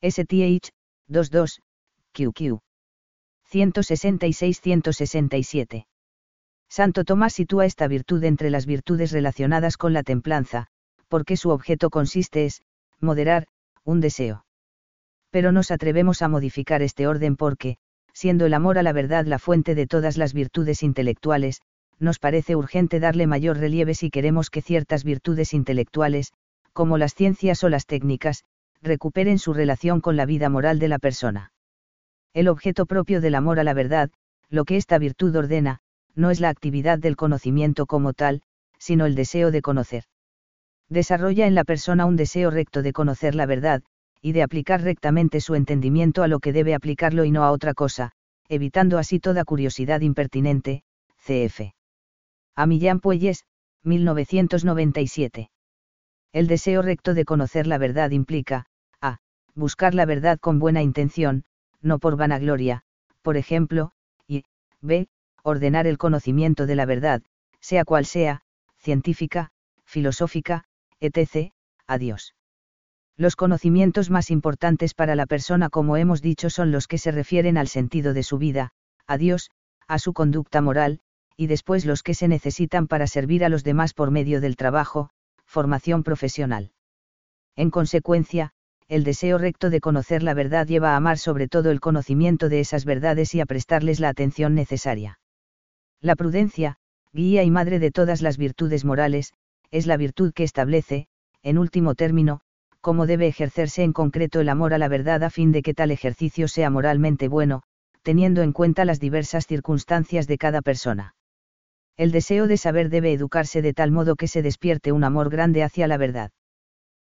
STH, 0.01 0.71
22, 1.07 1.61
QQ. 2.11 2.61
166-167. 3.53 5.85
Santo 6.69 7.03
Tomás 7.03 7.33
sitúa 7.33 7.65
esta 7.67 7.87
virtud 7.87 8.23
entre 8.23 8.49
las 8.49 8.65
virtudes 8.65 9.11
relacionadas 9.11 9.77
con 9.77 9.93
la 9.93 10.01
templanza, 10.01 10.65
porque 11.07 11.37
su 11.37 11.51
objeto 11.51 11.91
consiste 11.91 12.45
es, 12.45 12.63
moderar, 12.99 13.45
un 13.83 14.01
deseo. 14.01 14.47
Pero 15.29 15.51
nos 15.51 15.69
atrevemos 15.69 16.23
a 16.23 16.29
modificar 16.29 16.81
este 16.81 17.05
orden 17.05 17.35
porque, 17.35 17.77
siendo 18.13 18.47
el 18.47 18.55
amor 18.55 18.79
a 18.79 18.83
la 18.83 18.93
verdad 18.93 19.25
la 19.25 19.37
fuente 19.37 19.75
de 19.75 19.85
todas 19.85 20.17
las 20.17 20.33
virtudes 20.33 20.81
intelectuales, 20.81 21.61
nos 21.99 22.17
parece 22.17 22.55
urgente 22.55 22.99
darle 22.99 23.27
mayor 23.27 23.57
relieve 23.57 23.93
si 23.93 24.09
queremos 24.09 24.49
que 24.49 24.63
ciertas 24.63 25.03
virtudes 25.03 25.53
intelectuales, 25.53 26.33
como 26.73 26.97
las 26.97 27.13
ciencias 27.13 27.63
o 27.63 27.69
las 27.69 27.85
técnicas, 27.85 28.45
recuperen 28.81 29.37
su 29.37 29.53
relación 29.53 30.01
con 30.01 30.17
la 30.17 30.25
vida 30.25 30.49
moral 30.49 30.79
de 30.79 30.87
la 30.87 30.97
persona. 30.97 31.51
El 32.33 32.47
objeto 32.47 32.85
propio 32.85 33.21
del 33.21 33.35
amor 33.35 33.59
a 33.59 33.63
la 33.63 33.73
verdad, 33.73 34.09
lo 34.49 34.65
que 34.65 34.77
esta 34.77 34.97
virtud 34.97 35.35
ordena, 35.35 35.79
no 36.15 36.31
es 36.31 36.39
la 36.39 36.49
actividad 36.49 36.99
del 36.99 37.15
conocimiento 37.15 37.85
como 37.85 38.13
tal, 38.13 38.41
sino 38.77 39.05
el 39.05 39.15
deseo 39.15 39.51
de 39.51 39.61
conocer. 39.61 40.03
Desarrolla 40.89 41.47
en 41.47 41.55
la 41.55 41.63
persona 41.63 42.05
un 42.05 42.15
deseo 42.15 42.51
recto 42.51 42.81
de 42.81 42.93
conocer 42.93 43.35
la 43.35 43.45
verdad, 43.45 43.83
y 44.21 44.31
de 44.31 44.41
aplicar 44.41 44.81
rectamente 44.81 45.41
su 45.41 45.55
entendimiento 45.55 46.23
a 46.23 46.27
lo 46.27 46.39
que 46.39 46.53
debe 46.53 46.73
aplicarlo 46.73 47.25
y 47.25 47.31
no 47.31 47.43
a 47.43 47.51
otra 47.51 47.73
cosa, 47.73 48.11
evitando 48.47 48.97
así 48.97 49.19
toda 49.19 49.43
curiosidad 49.43 50.01
impertinente, 50.01 50.83
cf. 51.25 51.73
A 52.55 52.65
Millán 52.65 52.99
Puelles, 52.99 53.45
1997. 53.83 55.49
El 56.31 56.47
deseo 56.47 56.81
recto 56.81 57.13
de 57.13 57.25
conocer 57.25 57.67
la 57.67 57.77
verdad 57.77 58.11
implica, 58.11 58.65
a. 59.01 59.17
buscar 59.55 59.93
la 59.93 60.05
verdad 60.05 60.39
con 60.39 60.59
buena 60.59 60.81
intención, 60.81 61.43
no 61.83 61.99
por 61.99 62.17
vanagloria, 62.17 62.83
por 63.21 63.37
ejemplo, 63.37 63.91
y, 64.27 64.45
b. 64.81 65.07
ordenar 65.43 65.85
el 65.85 65.99
conocimiento 65.99 66.65
de 66.65 66.75
la 66.75 66.85
verdad, 66.85 67.21
sea 67.59 67.85
cual 67.85 68.05
sea, 68.05 68.41
científica, 68.77 69.51
filosófica, 69.85 70.65
etc., 70.99 71.51
a 71.85 71.97
Dios. 71.97 72.33
Los 73.15 73.35
conocimientos 73.35 74.09
más 74.09 74.31
importantes 74.31 74.95
para 74.95 75.15
la 75.15 75.27
persona, 75.27 75.69
como 75.69 75.97
hemos 75.97 76.21
dicho, 76.21 76.49
son 76.49 76.71
los 76.71 76.87
que 76.87 76.97
se 76.97 77.11
refieren 77.11 77.57
al 77.57 77.67
sentido 77.67 78.13
de 78.13 78.23
su 78.23 78.39
vida, 78.39 78.71
a 79.05 79.17
Dios, 79.17 79.51
a 79.87 79.99
su 79.99 80.13
conducta 80.13 80.61
moral, 80.61 80.99
y 81.37 81.47
después 81.47 81.85
los 81.85 82.01
que 82.01 82.15
se 82.15 82.27
necesitan 82.27 82.87
para 82.87 83.05
servir 83.05 83.43
a 83.45 83.49
los 83.49 83.63
demás 83.63 83.93
por 83.93 84.09
medio 84.09 84.41
del 84.41 84.55
trabajo, 84.55 85.09
formación 85.45 86.03
profesional. 86.03 86.71
En 87.55 87.69
consecuencia, 87.69 88.52
el 88.87 89.03
deseo 89.03 89.37
recto 89.37 89.69
de 89.69 89.79
conocer 89.79 90.23
la 90.23 90.33
verdad 90.33 90.67
lleva 90.67 90.91
a 90.93 90.95
amar 90.95 91.17
sobre 91.17 91.47
todo 91.47 91.71
el 91.71 91.79
conocimiento 91.79 92.49
de 92.49 92.59
esas 92.59 92.85
verdades 92.85 93.33
y 93.35 93.39
a 93.39 93.45
prestarles 93.45 93.99
la 93.99 94.09
atención 94.09 94.55
necesaria. 94.55 95.19
La 96.01 96.15
prudencia, 96.15 96.77
guía 97.13 97.43
y 97.43 97.51
madre 97.51 97.79
de 97.79 97.91
todas 97.91 98.21
las 98.21 98.37
virtudes 98.37 98.85
morales, 98.85 99.33
es 99.71 99.87
la 99.87 99.97
virtud 99.97 100.33
que 100.33 100.43
establece, 100.43 101.07
en 101.41 101.57
último 101.57 101.95
término, 101.95 102.41
cómo 102.81 103.05
debe 103.07 103.27
ejercerse 103.27 103.83
en 103.83 103.93
concreto 103.93 104.41
el 104.41 104.49
amor 104.49 104.73
a 104.73 104.77
la 104.77 104.89
verdad 104.89 105.23
a 105.23 105.29
fin 105.29 105.51
de 105.51 105.61
que 105.61 105.73
tal 105.73 105.91
ejercicio 105.91 106.47
sea 106.47 106.69
moralmente 106.69 107.27
bueno, 107.27 107.63
teniendo 108.01 108.41
en 108.41 108.51
cuenta 108.51 108.83
las 108.83 108.99
diversas 108.99 109.47
circunstancias 109.47 110.27
de 110.27 110.37
cada 110.37 110.61
persona. 110.61 111.15
El 111.95 112.11
deseo 112.11 112.47
de 112.47 112.57
saber 112.57 112.89
debe 112.89 113.13
educarse 113.13 113.61
de 113.61 113.73
tal 113.73 113.91
modo 113.91 114.15
que 114.15 114.27
se 114.27 114.41
despierte 114.41 114.91
un 114.91 115.03
amor 115.03 115.29
grande 115.29 115.63
hacia 115.63 115.87
la 115.87 115.97
verdad. 115.97 116.31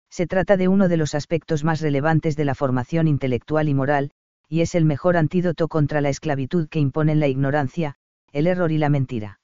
Se 0.10 0.28
trata 0.28 0.58
de 0.58 0.68
uno 0.68 0.88
de 0.88 0.98
los 0.98 1.16
aspectos 1.16 1.64
más 1.64 1.82
relevantes 1.82 2.36
de 2.36 2.46
la 2.46 2.56
formación 2.56 3.08
intelectual 3.08 3.70
y 3.70 3.74
moral, 3.74 4.12
y 4.50 4.62
es 4.62 4.76
el 4.76 4.86
mejor 4.86 5.18
antídoto 5.18 5.68
contra 5.68 6.02
la 6.02 6.10
esclavitud 6.10 6.70
que 6.70 6.80
imponen 6.80 7.20
la 7.20 7.28
ignorancia, 7.28 7.96
el 8.32 8.48
error 8.48 8.72
y 8.72 8.78
la 8.78 8.90
mentira. 8.90 9.40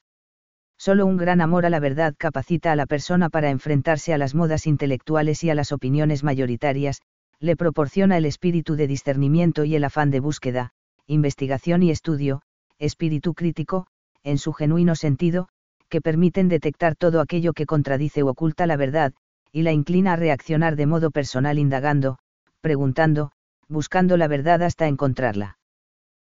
Solo 0.78 1.06
un 1.06 1.16
gran 1.16 1.40
amor 1.40 1.66
a 1.66 1.70
la 1.70 1.80
verdad 1.80 2.14
capacita 2.16 2.72
a 2.72 2.76
la 2.76 2.86
persona 2.86 3.30
para 3.30 3.50
enfrentarse 3.50 4.12
a 4.12 4.18
las 4.18 4.34
modas 4.34 4.66
intelectuales 4.66 5.44
y 5.44 5.50
a 5.50 5.54
las 5.54 5.72
opiniones 5.72 6.24
mayoritarias, 6.24 7.00
le 7.40 7.56
proporciona 7.56 8.16
el 8.16 8.24
espíritu 8.24 8.74
de 8.76 8.86
discernimiento 8.86 9.64
y 9.64 9.76
el 9.76 9.84
afán 9.84 10.10
de 10.10 10.20
búsqueda, 10.20 10.70
investigación 11.06 11.82
y 11.82 11.90
estudio, 11.90 12.42
espíritu 12.78 13.34
crítico, 13.34 13.86
en 14.22 14.38
su 14.38 14.52
genuino 14.52 14.94
sentido, 14.94 15.48
que 15.88 16.00
permiten 16.00 16.48
detectar 16.48 16.96
todo 16.96 17.20
aquello 17.20 17.52
que 17.52 17.66
contradice 17.66 18.22
o 18.22 18.28
oculta 18.28 18.66
la 18.66 18.76
verdad, 18.76 19.12
y 19.54 19.62
la 19.62 19.70
inclina 19.70 20.14
a 20.14 20.16
reaccionar 20.16 20.74
de 20.74 20.86
modo 20.86 21.12
personal 21.12 21.60
indagando, 21.60 22.18
preguntando, 22.60 23.30
buscando 23.68 24.16
la 24.16 24.26
verdad 24.26 24.64
hasta 24.64 24.88
encontrarla. 24.88 25.58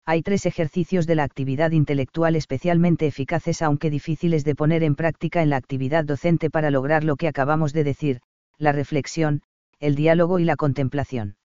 Hay 0.07 0.23
tres 0.23 0.47
ejercicios 0.47 1.05
de 1.05 1.13
la 1.13 1.23
actividad 1.23 1.69
intelectual 1.69 2.35
especialmente 2.35 3.05
eficaces 3.05 3.61
aunque 3.61 3.91
difíciles 3.91 4.43
de 4.43 4.55
poner 4.55 4.81
en 4.81 4.95
práctica 4.95 5.43
en 5.43 5.51
la 5.51 5.57
actividad 5.57 6.03
docente 6.03 6.49
para 6.49 6.71
lograr 6.71 7.03
lo 7.03 7.15
que 7.15 7.27
acabamos 7.27 7.73
de 7.73 7.83
decir, 7.83 8.21
la 8.57 8.71
reflexión, 8.71 9.43
el 9.79 9.93
diálogo 9.93 10.39
y 10.39 10.43
la 10.43 10.55
contemplación. 10.55 11.35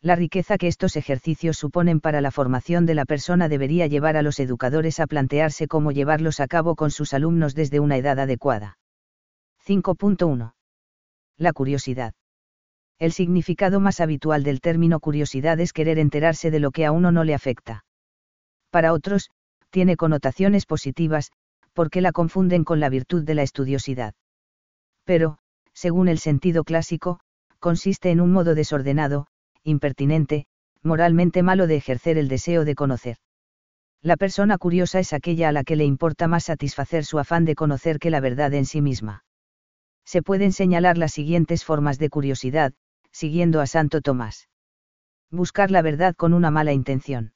La 0.00 0.14
riqueza 0.14 0.56
que 0.56 0.68
estos 0.68 0.94
ejercicios 0.94 1.56
suponen 1.56 1.98
para 1.98 2.20
la 2.20 2.30
formación 2.30 2.86
de 2.86 2.94
la 2.94 3.06
persona 3.06 3.48
debería 3.48 3.88
llevar 3.88 4.16
a 4.16 4.22
los 4.22 4.38
educadores 4.38 5.00
a 5.00 5.08
plantearse 5.08 5.66
cómo 5.66 5.90
llevarlos 5.90 6.38
a 6.38 6.46
cabo 6.46 6.76
con 6.76 6.92
sus 6.92 7.12
alumnos 7.12 7.56
desde 7.56 7.80
una 7.80 7.96
edad 7.96 8.20
adecuada. 8.20 8.78
5.1. 9.66 10.52
La 11.42 11.52
curiosidad. 11.52 12.14
El 13.00 13.10
significado 13.10 13.80
más 13.80 13.98
habitual 13.98 14.44
del 14.44 14.60
término 14.60 15.00
curiosidad 15.00 15.58
es 15.58 15.72
querer 15.72 15.98
enterarse 15.98 16.52
de 16.52 16.60
lo 16.60 16.70
que 16.70 16.86
a 16.86 16.92
uno 16.92 17.10
no 17.10 17.24
le 17.24 17.34
afecta. 17.34 17.84
Para 18.70 18.92
otros, 18.92 19.28
tiene 19.70 19.96
connotaciones 19.96 20.66
positivas, 20.66 21.32
porque 21.72 22.00
la 22.00 22.12
confunden 22.12 22.62
con 22.62 22.78
la 22.78 22.88
virtud 22.90 23.24
de 23.24 23.34
la 23.34 23.42
estudiosidad. 23.42 24.14
Pero, 25.02 25.38
según 25.72 26.06
el 26.06 26.20
sentido 26.20 26.62
clásico, 26.62 27.18
consiste 27.58 28.12
en 28.12 28.20
un 28.20 28.30
modo 28.30 28.54
desordenado, 28.54 29.26
impertinente, 29.64 30.46
moralmente 30.84 31.42
malo 31.42 31.66
de 31.66 31.74
ejercer 31.74 32.18
el 32.18 32.28
deseo 32.28 32.64
de 32.64 32.76
conocer. 32.76 33.16
La 34.00 34.16
persona 34.16 34.58
curiosa 34.58 35.00
es 35.00 35.12
aquella 35.12 35.48
a 35.48 35.52
la 35.52 35.64
que 35.64 35.74
le 35.74 35.86
importa 35.86 36.28
más 36.28 36.44
satisfacer 36.44 37.04
su 37.04 37.18
afán 37.18 37.44
de 37.44 37.56
conocer 37.56 37.98
que 37.98 38.10
la 38.10 38.20
verdad 38.20 38.54
en 38.54 38.64
sí 38.64 38.80
misma. 38.80 39.24
Se 40.04 40.22
pueden 40.22 40.52
señalar 40.52 40.98
las 40.98 41.12
siguientes 41.12 41.64
formas 41.64 41.98
de 41.98 42.10
curiosidad, 42.10 42.72
siguiendo 43.10 43.60
a 43.60 43.66
Santo 43.66 44.00
Tomás. 44.00 44.48
Buscar 45.30 45.70
la 45.70 45.82
verdad 45.82 46.14
con 46.14 46.34
una 46.34 46.50
mala 46.50 46.72
intención. 46.72 47.32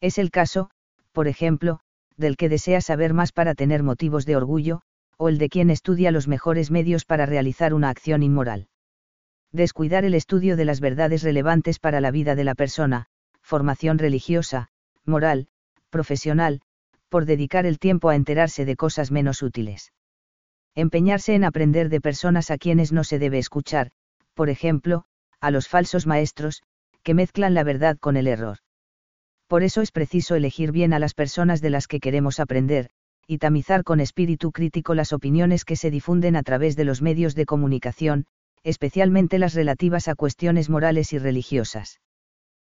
Es 0.00 0.18
el 0.18 0.30
caso, 0.30 0.70
por 1.12 1.28
ejemplo, 1.28 1.80
del 2.16 2.36
que 2.36 2.48
desea 2.48 2.80
saber 2.80 3.14
más 3.14 3.32
para 3.32 3.54
tener 3.54 3.82
motivos 3.82 4.26
de 4.26 4.36
orgullo, 4.36 4.82
o 5.16 5.28
el 5.28 5.38
de 5.38 5.48
quien 5.48 5.70
estudia 5.70 6.10
los 6.10 6.28
mejores 6.28 6.70
medios 6.70 7.04
para 7.04 7.26
realizar 7.26 7.72
una 7.72 7.88
acción 7.88 8.22
inmoral 8.22 8.68
descuidar 9.56 10.04
el 10.04 10.14
estudio 10.14 10.56
de 10.56 10.64
las 10.64 10.80
verdades 10.80 11.22
relevantes 11.22 11.78
para 11.78 12.00
la 12.00 12.10
vida 12.10 12.34
de 12.34 12.44
la 12.44 12.54
persona, 12.54 13.06
formación 13.42 13.98
religiosa, 13.98 14.68
moral, 15.04 15.48
profesional, 15.90 16.60
por 17.08 17.24
dedicar 17.24 17.66
el 17.66 17.78
tiempo 17.78 18.08
a 18.08 18.16
enterarse 18.16 18.64
de 18.64 18.76
cosas 18.76 19.10
menos 19.10 19.42
útiles. 19.42 19.92
Empeñarse 20.76 21.34
en 21.34 21.42
aprender 21.42 21.88
de 21.88 22.02
personas 22.02 22.50
a 22.50 22.58
quienes 22.58 22.92
no 22.92 23.02
se 23.02 23.18
debe 23.18 23.38
escuchar, 23.38 23.92
por 24.34 24.50
ejemplo, 24.50 25.04
a 25.40 25.50
los 25.50 25.68
falsos 25.68 26.06
maestros, 26.06 26.62
que 27.02 27.14
mezclan 27.14 27.54
la 27.54 27.64
verdad 27.64 27.96
con 27.98 28.18
el 28.18 28.26
error. 28.26 28.58
Por 29.48 29.62
eso 29.62 29.80
es 29.80 29.90
preciso 29.90 30.34
elegir 30.34 30.72
bien 30.72 30.92
a 30.92 30.98
las 30.98 31.14
personas 31.14 31.62
de 31.62 31.70
las 31.70 31.88
que 31.88 31.98
queremos 31.98 32.40
aprender, 32.40 32.90
y 33.26 33.38
tamizar 33.38 33.84
con 33.84 34.00
espíritu 34.00 34.52
crítico 34.52 34.94
las 34.94 35.14
opiniones 35.14 35.64
que 35.64 35.76
se 35.76 35.90
difunden 35.90 36.36
a 36.36 36.42
través 36.42 36.76
de 36.76 36.84
los 36.84 37.00
medios 37.00 37.34
de 37.34 37.46
comunicación, 37.46 38.26
especialmente 38.62 39.38
las 39.38 39.54
relativas 39.54 40.08
a 40.08 40.14
cuestiones 40.14 40.68
morales 40.68 41.14
y 41.14 41.18
religiosas. 41.18 42.00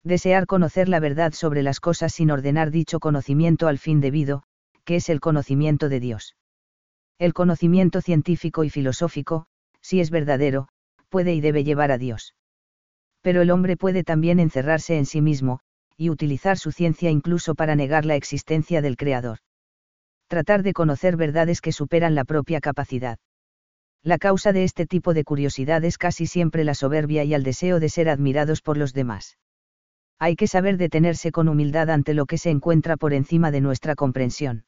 Desear 0.04 0.46
conocer 0.46 0.88
la 0.88 1.00
verdad 1.00 1.34
sobre 1.34 1.64
las 1.64 1.80
cosas 1.80 2.14
sin 2.14 2.30
ordenar 2.30 2.70
dicho 2.70 3.00
conocimiento 3.00 3.68
al 3.68 3.80
fin 3.80 4.02
debido, 4.02 4.44
que 4.84 4.98
es 4.98 5.10
el 5.10 5.20
conocimiento 5.20 5.90
de 5.90 6.00
Dios. 6.00 6.36
El 7.20 7.34
conocimiento 7.34 8.02
científico 8.02 8.64
y 8.64 8.70
filosófico, 8.70 9.48
si 9.82 10.00
es 10.00 10.12
verdadero, 10.12 10.68
puede 11.10 11.34
y 11.34 11.42
debe 11.42 11.64
llevar 11.64 11.92
a 11.92 11.98
Dios. 11.98 12.36
Pero 13.22 13.42
el 13.42 13.50
hombre 13.50 13.76
puede 13.76 14.04
también 14.04 14.40
encerrarse 14.40 14.98
en 14.98 15.08
sí 15.08 15.22
mismo, 15.22 15.60
y 15.98 16.12
utilizar 16.12 16.60
su 16.60 16.72
ciencia 16.72 17.10
incluso 17.10 17.56
para 17.56 17.76
negar 17.76 18.06
la 18.06 18.16
existencia 18.16 18.84
del 18.84 18.98
Creador. 18.98 19.40
Tratar 20.28 20.62
de 20.62 20.74
conocer 20.74 21.18
verdades 21.18 21.60
que 21.60 21.72
superan 21.72 22.14
la 22.14 22.24
propia 22.24 22.60
capacidad. 22.60 23.18
La 24.04 24.20
causa 24.20 24.54
de 24.54 24.64
este 24.64 24.86
tipo 24.86 25.16
de 25.16 25.24
curiosidad 25.24 25.84
es 25.84 25.98
casi 25.98 26.28
siempre 26.28 26.64
la 26.64 26.76
soberbia 26.76 27.24
y 27.24 27.34
el 27.34 27.44
deseo 27.44 27.80
de 27.80 27.90
ser 27.90 28.10
admirados 28.10 28.62
por 28.62 28.78
los 28.78 28.94
demás. 28.94 29.38
Hay 30.20 30.36
que 30.36 30.48
saber 30.48 30.78
detenerse 30.78 31.32
con 31.32 31.48
humildad 31.48 31.90
ante 31.90 32.14
lo 32.14 32.28
que 32.28 32.38
se 32.38 32.52
encuentra 32.52 32.96
por 32.96 33.14
encima 33.14 33.50
de 33.50 33.62
nuestra 33.62 33.96
comprensión. 33.96 34.66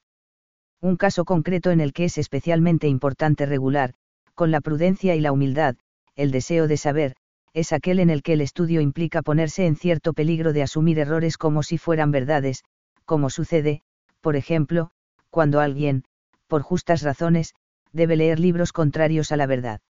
Un 0.82 0.96
caso 0.96 1.26
concreto 1.26 1.72
en 1.72 1.82
el 1.82 1.94
que 1.94 2.06
es 2.06 2.18
especialmente 2.18 2.88
importante 2.88 3.46
regular, 3.46 3.94
con 4.34 4.52
la 4.52 4.62
prudencia 4.62 5.16
y 5.16 5.20
la 5.20 5.32
humildad, 5.32 5.76
el 6.16 6.32
deseo 6.32 6.68
de 6.68 6.78
saber, 6.78 7.16
es 7.54 7.74
aquel 7.74 8.00
en 8.00 8.10
el 8.10 8.24
que 8.24 8.34
el 8.34 8.42
estudio 8.42 8.80
implica 8.80 9.22
ponerse 9.22 9.66
en 9.66 9.76
cierto 9.76 10.14
peligro 10.14 10.54
de 10.54 10.64
asumir 10.64 11.00
errores 11.00 11.38
como 11.38 11.64
si 11.64 11.78
fueran 11.78 12.12
verdades, 12.12 12.64
como 13.06 13.30
sucede, 13.30 13.82
por 14.22 14.36
ejemplo, 14.36 14.92
cuando 15.30 15.60
alguien, 15.60 16.04
por 16.48 16.62
justas 16.62 17.02
razones, 17.02 17.54
debe 17.92 18.16
leer 18.16 18.40
libros 18.40 18.72
contrarios 18.72 19.32
a 19.32 19.38
la 19.38 19.48
verdad. 19.48 19.82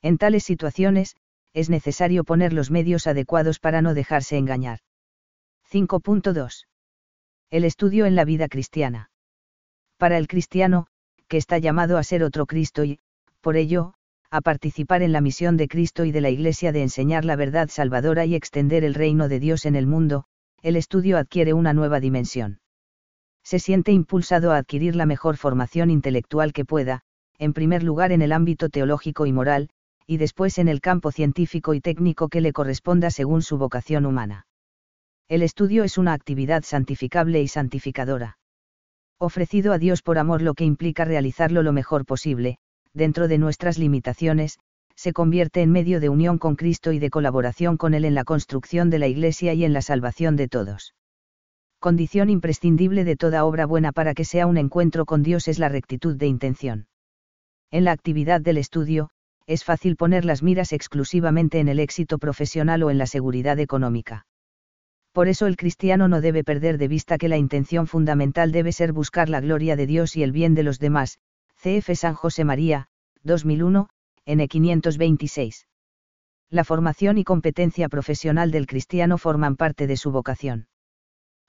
En 0.00 0.16
tales 0.16 0.44
situaciones, 0.44 1.16
es 1.52 1.70
necesario 1.70 2.24
poner 2.24 2.52
los 2.52 2.70
medios 2.70 3.06
adecuados 3.06 3.58
para 3.58 3.82
no 3.82 3.94
dejarse 3.94 4.36
engañar. 4.36 4.80
5.2. 5.70 6.66
El 7.50 7.64
estudio 7.64 8.06
en 8.06 8.14
la 8.14 8.24
vida 8.24 8.48
cristiana. 8.48 9.10
Para 9.98 10.18
el 10.18 10.28
cristiano, 10.28 10.86
que 11.28 11.36
está 11.38 11.58
llamado 11.58 11.96
a 11.96 12.04
ser 12.04 12.22
otro 12.22 12.46
Cristo 12.46 12.84
y, 12.84 12.98
por 13.40 13.56
ello, 13.56 13.94
a 14.30 14.40
participar 14.40 15.02
en 15.02 15.12
la 15.12 15.20
misión 15.20 15.56
de 15.56 15.68
Cristo 15.68 16.04
y 16.04 16.12
de 16.12 16.20
la 16.20 16.30
Iglesia 16.30 16.72
de 16.72 16.82
enseñar 16.82 17.24
la 17.24 17.36
verdad 17.36 17.68
salvadora 17.70 18.26
y 18.26 18.34
extender 18.34 18.84
el 18.84 18.94
reino 18.94 19.28
de 19.28 19.40
Dios 19.40 19.64
en 19.64 19.76
el 19.76 19.86
mundo, 19.86 20.24
el 20.62 20.76
estudio 20.76 21.16
adquiere 21.16 21.52
una 21.52 21.72
nueva 21.72 22.00
dimensión. 22.00 22.60
Se 23.42 23.58
siente 23.58 23.92
impulsado 23.92 24.52
a 24.52 24.56
adquirir 24.56 24.96
la 24.96 25.06
mejor 25.06 25.36
formación 25.36 25.90
intelectual 25.90 26.52
que 26.52 26.64
pueda, 26.64 27.02
en 27.38 27.52
primer 27.52 27.82
lugar 27.82 28.12
en 28.12 28.22
el 28.22 28.32
ámbito 28.32 28.68
teológico 28.68 29.26
y 29.26 29.32
moral, 29.32 29.70
y 30.06 30.16
después 30.16 30.58
en 30.58 30.68
el 30.68 30.80
campo 30.80 31.12
científico 31.12 31.72
y 31.74 31.80
técnico 31.80 32.28
que 32.28 32.40
le 32.40 32.52
corresponda 32.52 33.10
según 33.10 33.42
su 33.42 33.58
vocación 33.58 34.06
humana. 34.06 34.46
El 35.28 35.42
estudio 35.42 35.84
es 35.84 35.98
una 35.98 36.12
actividad 36.12 36.62
santificable 36.64 37.40
y 37.40 37.48
santificadora. 37.48 38.38
Ofrecido 39.18 39.72
a 39.72 39.78
Dios 39.78 40.02
por 40.02 40.18
amor 40.18 40.42
lo 40.42 40.54
que 40.54 40.64
implica 40.64 41.04
realizarlo 41.04 41.62
lo 41.62 41.72
mejor 41.72 42.04
posible, 42.04 42.58
dentro 42.92 43.28
de 43.28 43.38
nuestras 43.38 43.78
limitaciones, 43.78 44.58
se 44.94 45.12
convierte 45.12 45.62
en 45.62 45.70
medio 45.72 46.00
de 46.00 46.08
unión 46.08 46.38
con 46.38 46.56
Cristo 46.56 46.92
y 46.92 46.98
de 46.98 47.10
colaboración 47.10 47.76
con 47.76 47.94
Él 47.94 48.04
en 48.04 48.14
la 48.14 48.24
construcción 48.24 48.90
de 48.90 48.98
la 48.98 49.06
Iglesia 49.06 49.54
y 49.54 49.64
en 49.64 49.72
la 49.72 49.82
salvación 49.82 50.36
de 50.36 50.48
todos. 50.48 50.94
Condición 51.78 52.30
imprescindible 52.30 53.04
de 53.04 53.16
toda 53.16 53.44
obra 53.44 53.66
buena 53.66 53.92
para 53.92 54.14
que 54.14 54.24
sea 54.24 54.46
un 54.46 54.56
encuentro 54.56 55.04
con 55.04 55.22
Dios 55.22 55.48
es 55.48 55.58
la 55.58 55.68
rectitud 55.68 56.16
de 56.16 56.26
intención. 56.26 56.88
En 57.70 57.84
la 57.84 57.92
actividad 57.92 58.40
del 58.40 58.58
estudio, 58.58 59.10
es 59.46 59.64
fácil 59.64 59.96
poner 59.96 60.24
las 60.24 60.42
miras 60.42 60.72
exclusivamente 60.72 61.60
en 61.60 61.68
el 61.68 61.78
éxito 61.78 62.18
profesional 62.18 62.82
o 62.82 62.90
en 62.90 62.98
la 62.98 63.06
seguridad 63.06 63.58
económica. 63.60 64.26
Por 65.16 65.28
eso 65.28 65.46
el 65.46 65.56
cristiano 65.56 66.08
no 66.08 66.20
debe 66.20 66.44
perder 66.44 66.76
de 66.76 66.88
vista 66.88 67.16
que 67.16 67.30
la 67.30 67.38
intención 67.38 67.86
fundamental 67.86 68.52
debe 68.52 68.70
ser 68.70 68.92
buscar 68.92 69.30
la 69.30 69.40
gloria 69.40 69.74
de 69.74 69.86
Dios 69.86 70.14
y 70.14 70.22
el 70.22 70.30
bien 70.30 70.54
de 70.54 70.62
los 70.62 70.78
demás. 70.78 71.20
CF 71.54 71.94
San 71.94 72.12
José 72.12 72.44
María, 72.44 72.88
2001, 73.22 73.88
N 74.26 74.46
526. 74.46 75.68
La 76.50 76.64
formación 76.64 77.16
y 77.16 77.24
competencia 77.24 77.88
profesional 77.88 78.50
del 78.50 78.66
cristiano 78.66 79.16
forman 79.16 79.56
parte 79.56 79.86
de 79.86 79.96
su 79.96 80.10
vocación. 80.12 80.68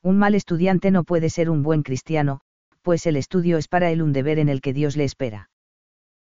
Un 0.01 0.17
mal 0.17 0.33
estudiante 0.33 0.89
no 0.89 1.03
puede 1.03 1.29
ser 1.29 1.49
un 1.49 1.61
buen 1.61 1.83
cristiano, 1.83 2.39
pues 2.83 3.05
el 3.05 3.17
estudio 3.17 3.57
es 3.57 3.67
para 3.67 3.91
él 3.91 4.01
un 4.01 4.13
deber 4.13 4.39
en 4.39 4.47
el 4.47 4.61
que 4.61 4.71
Dios 4.71 4.95
le 4.95 5.03
espera. 5.03 5.49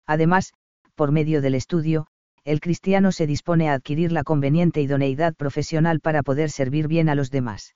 Además, 0.07 0.53
por 0.95 1.11
medio 1.11 1.41
del 1.41 1.55
estudio, 1.55 2.07
el 2.45 2.59
cristiano 2.59 3.13
se 3.13 3.25
dispone 3.25 3.69
a 3.69 3.73
adquirir 3.73 4.11
la 4.11 4.23
conveniente 4.23 4.81
idoneidad 4.81 5.33
profesional 5.33 6.01
para 6.01 6.23
poder 6.23 6.49
servir 6.49 6.87
bien 6.87 7.07
a 7.07 7.15
los 7.15 7.31
demás. 7.31 7.75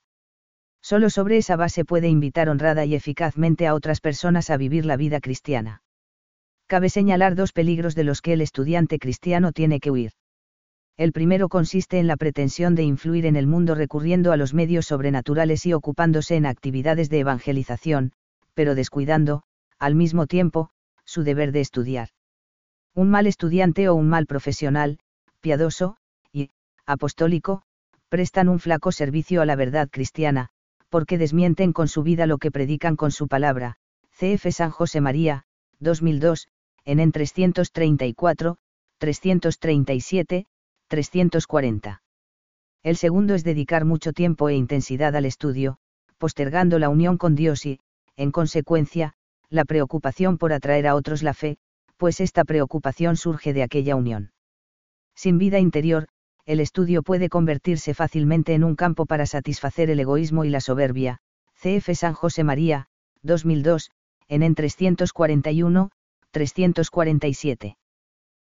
Solo 0.82 1.08
sobre 1.08 1.38
esa 1.38 1.56
base 1.56 1.84
puede 1.84 2.08
invitar 2.08 2.50
honrada 2.50 2.84
y 2.84 2.94
eficazmente 2.94 3.66
a 3.66 3.74
otras 3.74 4.00
personas 4.00 4.50
a 4.50 4.58
vivir 4.58 4.84
la 4.84 4.96
vida 4.96 5.20
cristiana. 5.20 5.82
Cabe 6.66 6.90
señalar 6.90 7.34
dos 7.34 7.52
peligros 7.52 7.94
de 7.94 8.04
los 8.04 8.20
que 8.20 8.34
el 8.34 8.42
estudiante 8.42 8.98
cristiano 8.98 9.52
tiene 9.52 9.80
que 9.80 9.90
huir. 9.90 10.12
El 10.98 11.12
primero 11.12 11.48
consiste 11.48 11.98
en 11.98 12.06
la 12.06 12.16
pretensión 12.16 12.74
de 12.74 12.82
influir 12.82 13.24
en 13.24 13.36
el 13.36 13.46
mundo 13.46 13.74
recurriendo 13.74 14.32
a 14.32 14.36
los 14.36 14.52
medios 14.52 14.86
sobrenaturales 14.86 15.64
y 15.64 15.72
ocupándose 15.72 16.36
en 16.36 16.44
actividades 16.44 17.08
de 17.08 17.20
evangelización, 17.20 18.12
pero 18.52 18.74
descuidando, 18.74 19.44
al 19.78 19.94
mismo 19.94 20.26
tiempo, 20.26 20.70
su 21.04 21.22
deber 21.22 21.52
de 21.52 21.60
estudiar 21.60 22.10
un 22.98 23.10
mal 23.10 23.28
estudiante 23.28 23.88
o 23.88 23.94
un 23.94 24.08
mal 24.08 24.26
profesional, 24.26 24.98
piadoso, 25.40 25.98
y, 26.32 26.50
apostólico, 26.84 27.62
prestan 28.08 28.48
un 28.48 28.58
flaco 28.58 28.90
servicio 28.90 29.40
a 29.40 29.46
la 29.46 29.54
verdad 29.54 29.88
cristiana, 29.88 30.48
porque 30.88 31.16
desmienten 31.16 31.72
con 31.72 31.86
su 31.86 32.02
vida 32.02 32.26
lo 32.26 32.38
que 32.38 32.50
predican 32.50 32.96
con 32.96 33.12
su 33.12 33.28
palabra. 33.28 33.78
CF 34.18 34.50
San 34.50 34.72
José 34.72 35.00
María, 35.00 35.44
2002, 35.78 36.48
en 36.84 36.98
en 36.98 37.12
334, 37.12 38.56
337, 38.98 40.46
340. 40.88 42.02
El 42.82 42.96
segundo 42.96 43.34
es 43.36 43.44
dedicar 43.44 43.84
mucho 43.84 44.12
tiempo 44.12 44.48
e 44.48 44.56
intensidad 44.56 45.14
al 45.14 45.24
estudio, 45.24 45.78
postergando 46.18 46.80
la 46.80 46.88
unión 46.88 47.16
con 47.16 47.36
Dios 47.36 47.64
y, 47.64 47.78
en 48.16 48.32
consecuencia, 48.32 49.12
la 49.50 49.64
preocupación 49.64 50.36
por 50.36 50.52
atraer 50.52 50.88
a 50.88 50.96
otros 50.96 51.22
la 51.22 51.32
fe, 51.32 51.58
pues 51.98 52.20
esta 52.20 52.44
preocupación 52.44 53.16
surge 53.16 53.52
de 53.52 53.62
aquella 53.62 53.96
unión. 53.96 54.32
Sin 55.14 55.36
vida 55.36 55.58
interior, 55.58 56.08
el 56.46 56.60
estudio 56.60 57.02
puede 57.02 57.28
convertirse 57.28 57.92
fácilmente 57.92 58.54
en 58.54 58.64
un 58.64 58.76
campo 58.76 59.04
para 59.04 59.26
satisfacer 59.26 59.90
el 59.90 60.00
egoísmo 60.00 60.46
y 60.46 60.48
la 60.48 60.60
soberbia. 60.60 61.18
CF 61.60 61.90
San 61.94 62.14
José 62.14 62.44
María, 62.44 62.86
2002, 63.22 63.90
en 64.28 64.42
en 64.42 64.54
341, 64.54 65.90
347. 66.30 67.76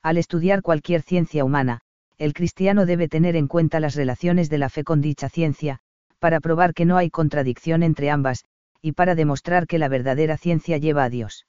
Al 0.03 0.17
estudiar 0.17 0.63
cualquier 0.63 1.03
ciencia 1.03 1.45
humana, 1.45 1.81
el 2.19 2.33
cristiano 2.33 2.87
debe 2.87 3.09
tener 3.09 3.35
en 3.35 3.49
cuenta 3.49 3.81
las 3.81 3.97
relaciones 3.97 4.49
de 4.49 4.59
la 4.59 4.69
fe 4.69 4.85
con 4.85 5.01
dicha 5.01 5.29
ciencia, 5.29 5.81
para 6.21 6.41
probar 6.41 6.75
que 6.75 6.85
no 6.85 6.97
hay 6.97 7.11
contradicción 7.11 7.83
entre 7.83 8.11
ambas, 8.11 8.45
y 8.81 8.93
para 8.93 9.15
demostrar 9.15 9.67
que 9.67 9.79
la 9.79 9.89
verdadera 9.89 10.37
ciencia 10.37 10.79
lleva 10.79 11.05
a 11.05 11.11
Dios. 11.11 11.47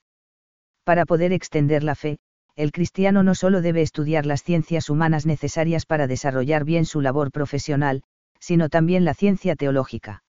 Para 0.84 1.06
poder 1.06 1.32
extender 1.32 1.84
la 1.84 1.96
fe, 1.96 2.17
el 2.56 2.72
cristiano 2.72 3.24
no 3.24 3.36
solo 3.36 3.62
debe 3.62 3.82
estudiar 3.82 4.26
las 4.26 4.43
ciencias 4.43 4.89
humanas 4.89 5.26
necesarias 5.26 5.86
para 5.86 6.08
desarrollar 6.08 6.65
bien 6.65 6.86
su 6.86 7.02
labor 7.02 7.32
profesional, 7.32 8.04
sino 8.39 8.69
también 8.69 9.06
la 9.06 9.13
ciencia 9.13 9.56
teológica. 9.56 10.24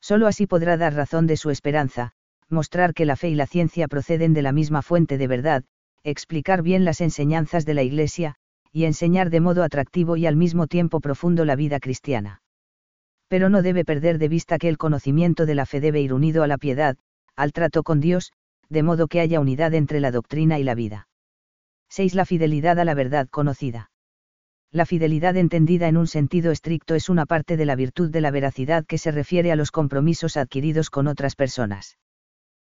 Solo 0.00 0.26
así 0.26 0.46
podrá 0.46 0.76
dar 0.76 0.94
razón 0.94 1.26
de 1.26 1.36
su 1.36 1.50
esperanza, 1.50 2.12
mostrar 2.48 2.94
que 2.94 3.06
la 3.06 3.16
fe 3.16 3.30
y 3.30 3.34
la 3.34 3.46
ciencia 3.46 3.88
proceden 3.88 4.34
de 4.34 4.42
la 4.42 4.52
misma 4.52 4.82
fuente 4.82 5.18
de 5.18 5.26
verdad, 5.26 5.64
explicar 6.04 6.62
bien 6.62 6.84
las 6.84 7.00
enseñanzas 7.00 7.64
de 7.66 7.74
la 7.74 7.82
Iglesia, 7.82 8.36
y 8.72 8.84
enseñar 8.84 9.30
de 9.30 9.40
modo 9.40 9.62
atractivo 9.62 10.16
y 10.16 10.26
al 10.26 10.36
mismo 10.36 10.66
tiempo 10.66 11.00
profundo 11.00 11.44
la 11.44 11.56
vida 11.56 11.80
cristiana. 11.80 12.42
Pero 13.28 13.48
no 13.48 13.62
debe 13.62 13.84
perder 13.84 14.18
de 14.18 14.28
vista 14.28 14.58
que 14.58 14.68
el 14.68 14.78
conocimiento 14.78 15.46
de 15.46 15.54
la 15.54 15.66
fe 15.66 15.80
debe 15.80 16.00
ir 16.00 16.12
unido 16.12 16.42
a 16.42 16.46
la 16.46 16.58
piedad, 16.58 16.96
al 17.36 17.52
trato 17.52 17.82
con 17.82 18.00
Dios, 18.00 18.32
de 18.70 18.82
modo 18.82 19.08
que 19.08 19.20
haya 19.20 19.40
unidad 19.40 19.74
entre 19.74 20.00
la 20.00 20.10
doctrina 20.10 20.58
y 20.58 20.64
la 20.64 20.74
vida. 20.74 21.08
6. 21.90 22.14
La 22.14 22.24
fidelidad 22.24 22.78
a 22.78 22.84
la 22.84 22.94
verdad 22.94 23.28
conocida. 23.28 23.90
La 24.72 24.86
fidelidad 24.86 25.36
entendida 25.36 25.88
en 25.88 25.96
un 25.96 26.06
sentido 26.06 26.52
estricto 26.52 26.94
es 26.94 27.08
una 27.08 27.26
parte 27.26 27.56
de 27.56 27.66
la 27.66 27.74
virtud 27.74 28.10
de 28.10 28.20
la 28.20 28.30
veracidad 28.30 28.86
que 28.86 28.98
se 28.98 29.10
refiere 29.10 29.50
a 29.50 29.56
los 29.56 29.72
compromisos 29.72 30.36
adquiridos 30.36 30.90
con 30.90 31.08
otras 31.08 31.34
personas. 31.34 31.98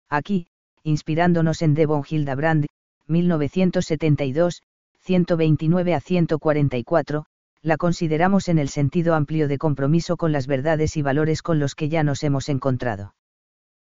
Aquí, 0.09 0.47
inspirándonos 0.83 1.61
en 1.61 1.75
Devon 1.75 2.03
Hildebrand, 2.09 2.67
1972, 3.07 4.63
129 5.01 5.95
a 5.95 6.01
144, 6.01 7.27
la 7.63 7.77
consideramos 7.77 8.49
en 8.49 8.59
el 8.59 8.71
sentido 8.71 9.15
amplio 9.15 9.47
de 9.47 9.59
compromiso 9.59 10.17
con 10.17 10.33
las 10.33 10.47
verdades 10.47 10.97
y 10.97 11.03
valores 11.03 11.43
con 11.43 11.59
los 11.59 11.75
que 11.75 11.91
ya 11.91 12.03
nos 12.03 12.23
hemos 12.23 12.49
encontrado. 12.49 13.13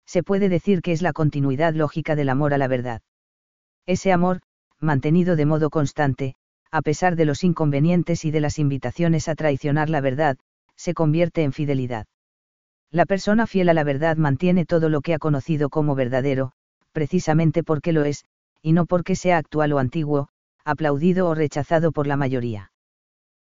Se 0.09 0.23
puede 0.23 0.49
decir 0.49 0.81
que 0.81 0.91
es 0.91 1.03
la 1.03 1.13
continuidad 1.13 1.75
lógica 1.75 2.15
del 2.15 2.29
amor 2.29 2.55
a 2.55 2.57
la 2.57 2.67
verdad. 2.67 3.03
Ese 3.85 4.11
amor, 4.11 4.41
mantenido 4.79 5.35
de 5.35 5.45
modo 5.45 5.69
constante, 5.69 6.33
a 6.71 6.81
pesar 6.81 7.15
de 7.15 7.25
los 7.25 7.43
inconvenientes 7.43 8.25
y 8.25 8.31
de 8.31 8.39
las 8.39 8.57
invitaciones 8.57 9.27
a 9.27 9.35
traicionar 9.35 9.87
la 9.87 10.01
verdad, 10.01 10.35
se 10.75 10.95
convierte 10.95 11.43
en 11.43 11.53
fidelidad. 11.53 12.07
La 12.89 13.05
persona 13.05 13.45
fiel 13.45 13.69
a 13.69 13.75
la 13.75 13.83
verdad 13.83 14.17
mantiene 14.17 14.65
todo 14.65 14.89
lo 14.89 15.01
que 15.01 15.13
ha 15.13 15.19
conocido 15.19 15.69
como 15.69 15.93
verdadero, 15.93 16.53
precisamente 16.91 17.61
porque 17.61 17.93
lo 17.93 18.03
es, 18.03 18.25
y 18.63 18.71
no 18.71 18.87
porque 18.87 19.15
sea 19.15 19.37
actual 19.37 19.73
o 19.73 19.77
antiguo, 19.77 20.29
aplaudido 20.65 21.27
o 21.27 21.35
rechazado 21.35 21.91
por 21.91 22.07
la 22.07 22.17
mayoría. 22.17 22.71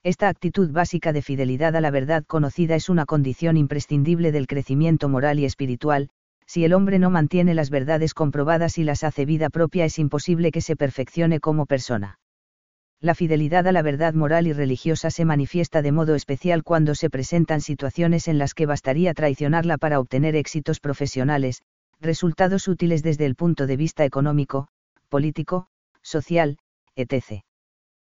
Esta 0.04 0.28
actitud 0.28 0.74
básica 0.74 1.14
de 1.14 1.22
fidelidad 1.22 1.78
a 1.78 1.80
la 1.80 1.90
verdad 1.90 2.26
conocida 2.26 2.76
es 2.76 2.90
una 2.90 3.06
condición 3.06 3.56
imprescindible 3.56 4.34
del 4.34 4.46
crecimiento 4.46 5.08
moral 5.08 5.40
y 5.40 5.46
espiritual, 5.46 6.10
si 6.50 6.66
el 6.66 6.74
hombre 6.74 6.98
no 6.98 7.12
mantiene 7.12 7.54
las 7.54 7.70
verdades 7.70 8.16
comprobadas 8.16 8.80
y 8.80 8.84
las 8.84 9.04
hace 9.04 9.24
vida 9.26 9.50
propia 9.50 9.86
es 9.86 10.00
imposible 10.00 10.52
que 10.52 10.62
se 10.62 10.76
perfeccione 10.76 11.40
como 11.40 11.68
persona 11.68 12.18
la 13.02 13.16
fidelidad 13.16 13.66
a 13.66 13.72
la 13.72 13.82
verdad 13.82 14.14
moral 14.14 14.46
y 14.48 14.54
religiosa 14.54 15.10
se 15.10 15.24
manifiesta 15.24 15.82
de 15.82 15.94
modo 15.94 16.16
especial 16.16 16.64
cuando 16.64 16.96
se 16.96 17.10
presentan 17.10 17.62
situaciones 17.62 18.28
en 18.28 18.38
las 18.38 18.54
que 18.54 18.66
bastaría 18.66 19.14
traicionarla 19.14 19.78
para 19.78 20.00
obtener 20.02 20.36
éxitos 20.36 20.82
profesionales, 20.82 21.62
resultados 22.02 22.68
útiles 22.68 23.02
desde 23.02 23.26
el 23.26 23.36
punto 23.36 23.68
de 23.68 23.78
vista 23.78 24.04
económico, 24.04 24.68
político, 25.08 25.68
social, 26.02 26.58
etc. 26.96 27.44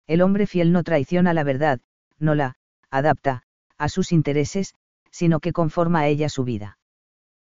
El 0.06 0.22
hombre 0.22 0.46
fiel 0.46 0.72
no 0.72 0.82
traiciona 0.82 1.34
la 1.34 1.44
verdad, 1.44 1.80
no 2.18 2.34
la, 2.34 2.56
adapta, 2.90 3.42
a 3.76 3.88
sus 3.90 4.12
intereses, 4.12 4.74
sino 5.10 5.40
que 5.40 5.52
conforma 5.52 6.00
a 6.00 6.08
ella 6.08 6.30
su 6.30 6.44
vida. 6.44 6.78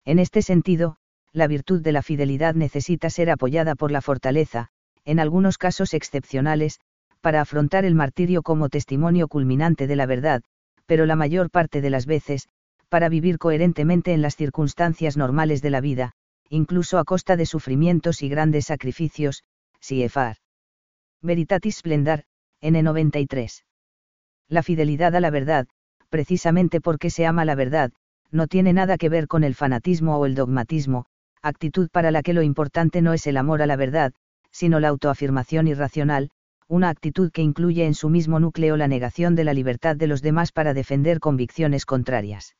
En 0.06 0.20
este 0.20 0.40
sentido, 0.40 0.96
la 1.32 1.48
virtud 1.48 1.82
de 1.82 1.90
la 1.90 2.00
fidelidad 2.00 2.54
necesita 2.54 3.10
ser 3.10 3.28
apoyada 3.28 3.74
por 3.74 3.90
la 3.90 4.00
fortaleza, 4.00 4.68
en 5.04 5.18
algunos 5.18 5.58
casos 5.58 5.94
excepcionales, 5.94 6.78
para 7.20 7.40
afrontar 7.40 7.84
el 7.84 7.96
martirio 7.96 8.42
como 8.42 8.68
testimonio 8.68 9.26
culminante 9.26 9.88
de 9.88 9.96
la 9.96 10.06
verdad, 10.06 10.42
pero 10.86 11.06
la 11.06 11.16
mayor 11.16 11.50
parte 11.50 11.80
de 11.80 11.90
las 11.90 12.06
veces, 12.06 12.48
para 12.88 13.08
vivir 13.08 13.38
coherentemente 13.38 14.12
en 14.12 14.22
las 14.22 14.36
circunstancias 14.36 15.16
normales 15.16 15.60
de 15.60 15.70
la 15.70 15.80
vida, 15.80 16.12
incluso 16.48 16.98
a 16.98 17.04
costa 17.04 17.36
de 17.36 17.46
sufrimientos 17.46 18.22
y 18.22 18.28
grandes 18.28 18.66
sacrificios, 18.66 19.42
Siefar. 19.80 20.36
Veritatis 21.20 21.78
Splendor, 21.78 22.22
N93. 22.62 23.64
La 24.48 24.62
fidelidad 24.62 25.16
a 25.16 25.20
la 25.20 25.30
verdad, 25.30 25.66
precisamente 26.10 26.80
porque 26.80 27.10
se 27.10 27.26
ama 27.26 27.44
la 27.44 27.56
verdad, 27.56 27.90
no 28.30 28.46
tiene 28.46 28.72
nada 28.72 28.98
que 28.98 29.08
ver 29.08 29.28
con 29.28 29.44
el 29.44 29.54
fanatismo 29.54 30.18
o 30.18 30.26
el 30.26 30.34
dogmatismo, 30.34 31.06
actitud 31.42 31.88
para 31.90 32.10
la 32.10 32.22
que 32.22 32.32
lo 32.32 32.42
importante 32.42 33.02
no 33.02 33.12
es 33.12 33.26
el 33.26 33.36
amor 33.36 33.62
a 33.62 33.66
la 33.66 33.76
verdad, 33.76 34.12
sino 34.50 34.80
la 34.80 34.88
autoafirmación 34.88 35.68
irracional, 35.68 36.30
una 36.68 36.88
actitud 36.88 37.30
que 37.30 37.42
incluye 37.42 37.86
en 37.86 37.94
su 37.94 38.08
mismo 38.08 38.40
núcleo 38.40 38.76
la 38.76 38.88
negación 38.88 39.34
de 39.36 39.44
la 39.44 39.54
libertad 39.54 39.96
de 39.96 40.08
los 40.08 40.22
demás 40.22 40.50
para 40.50 40.74
defender 40.74 41.20
convicciones 41.20 41.86
contrarias. 41.86 42.56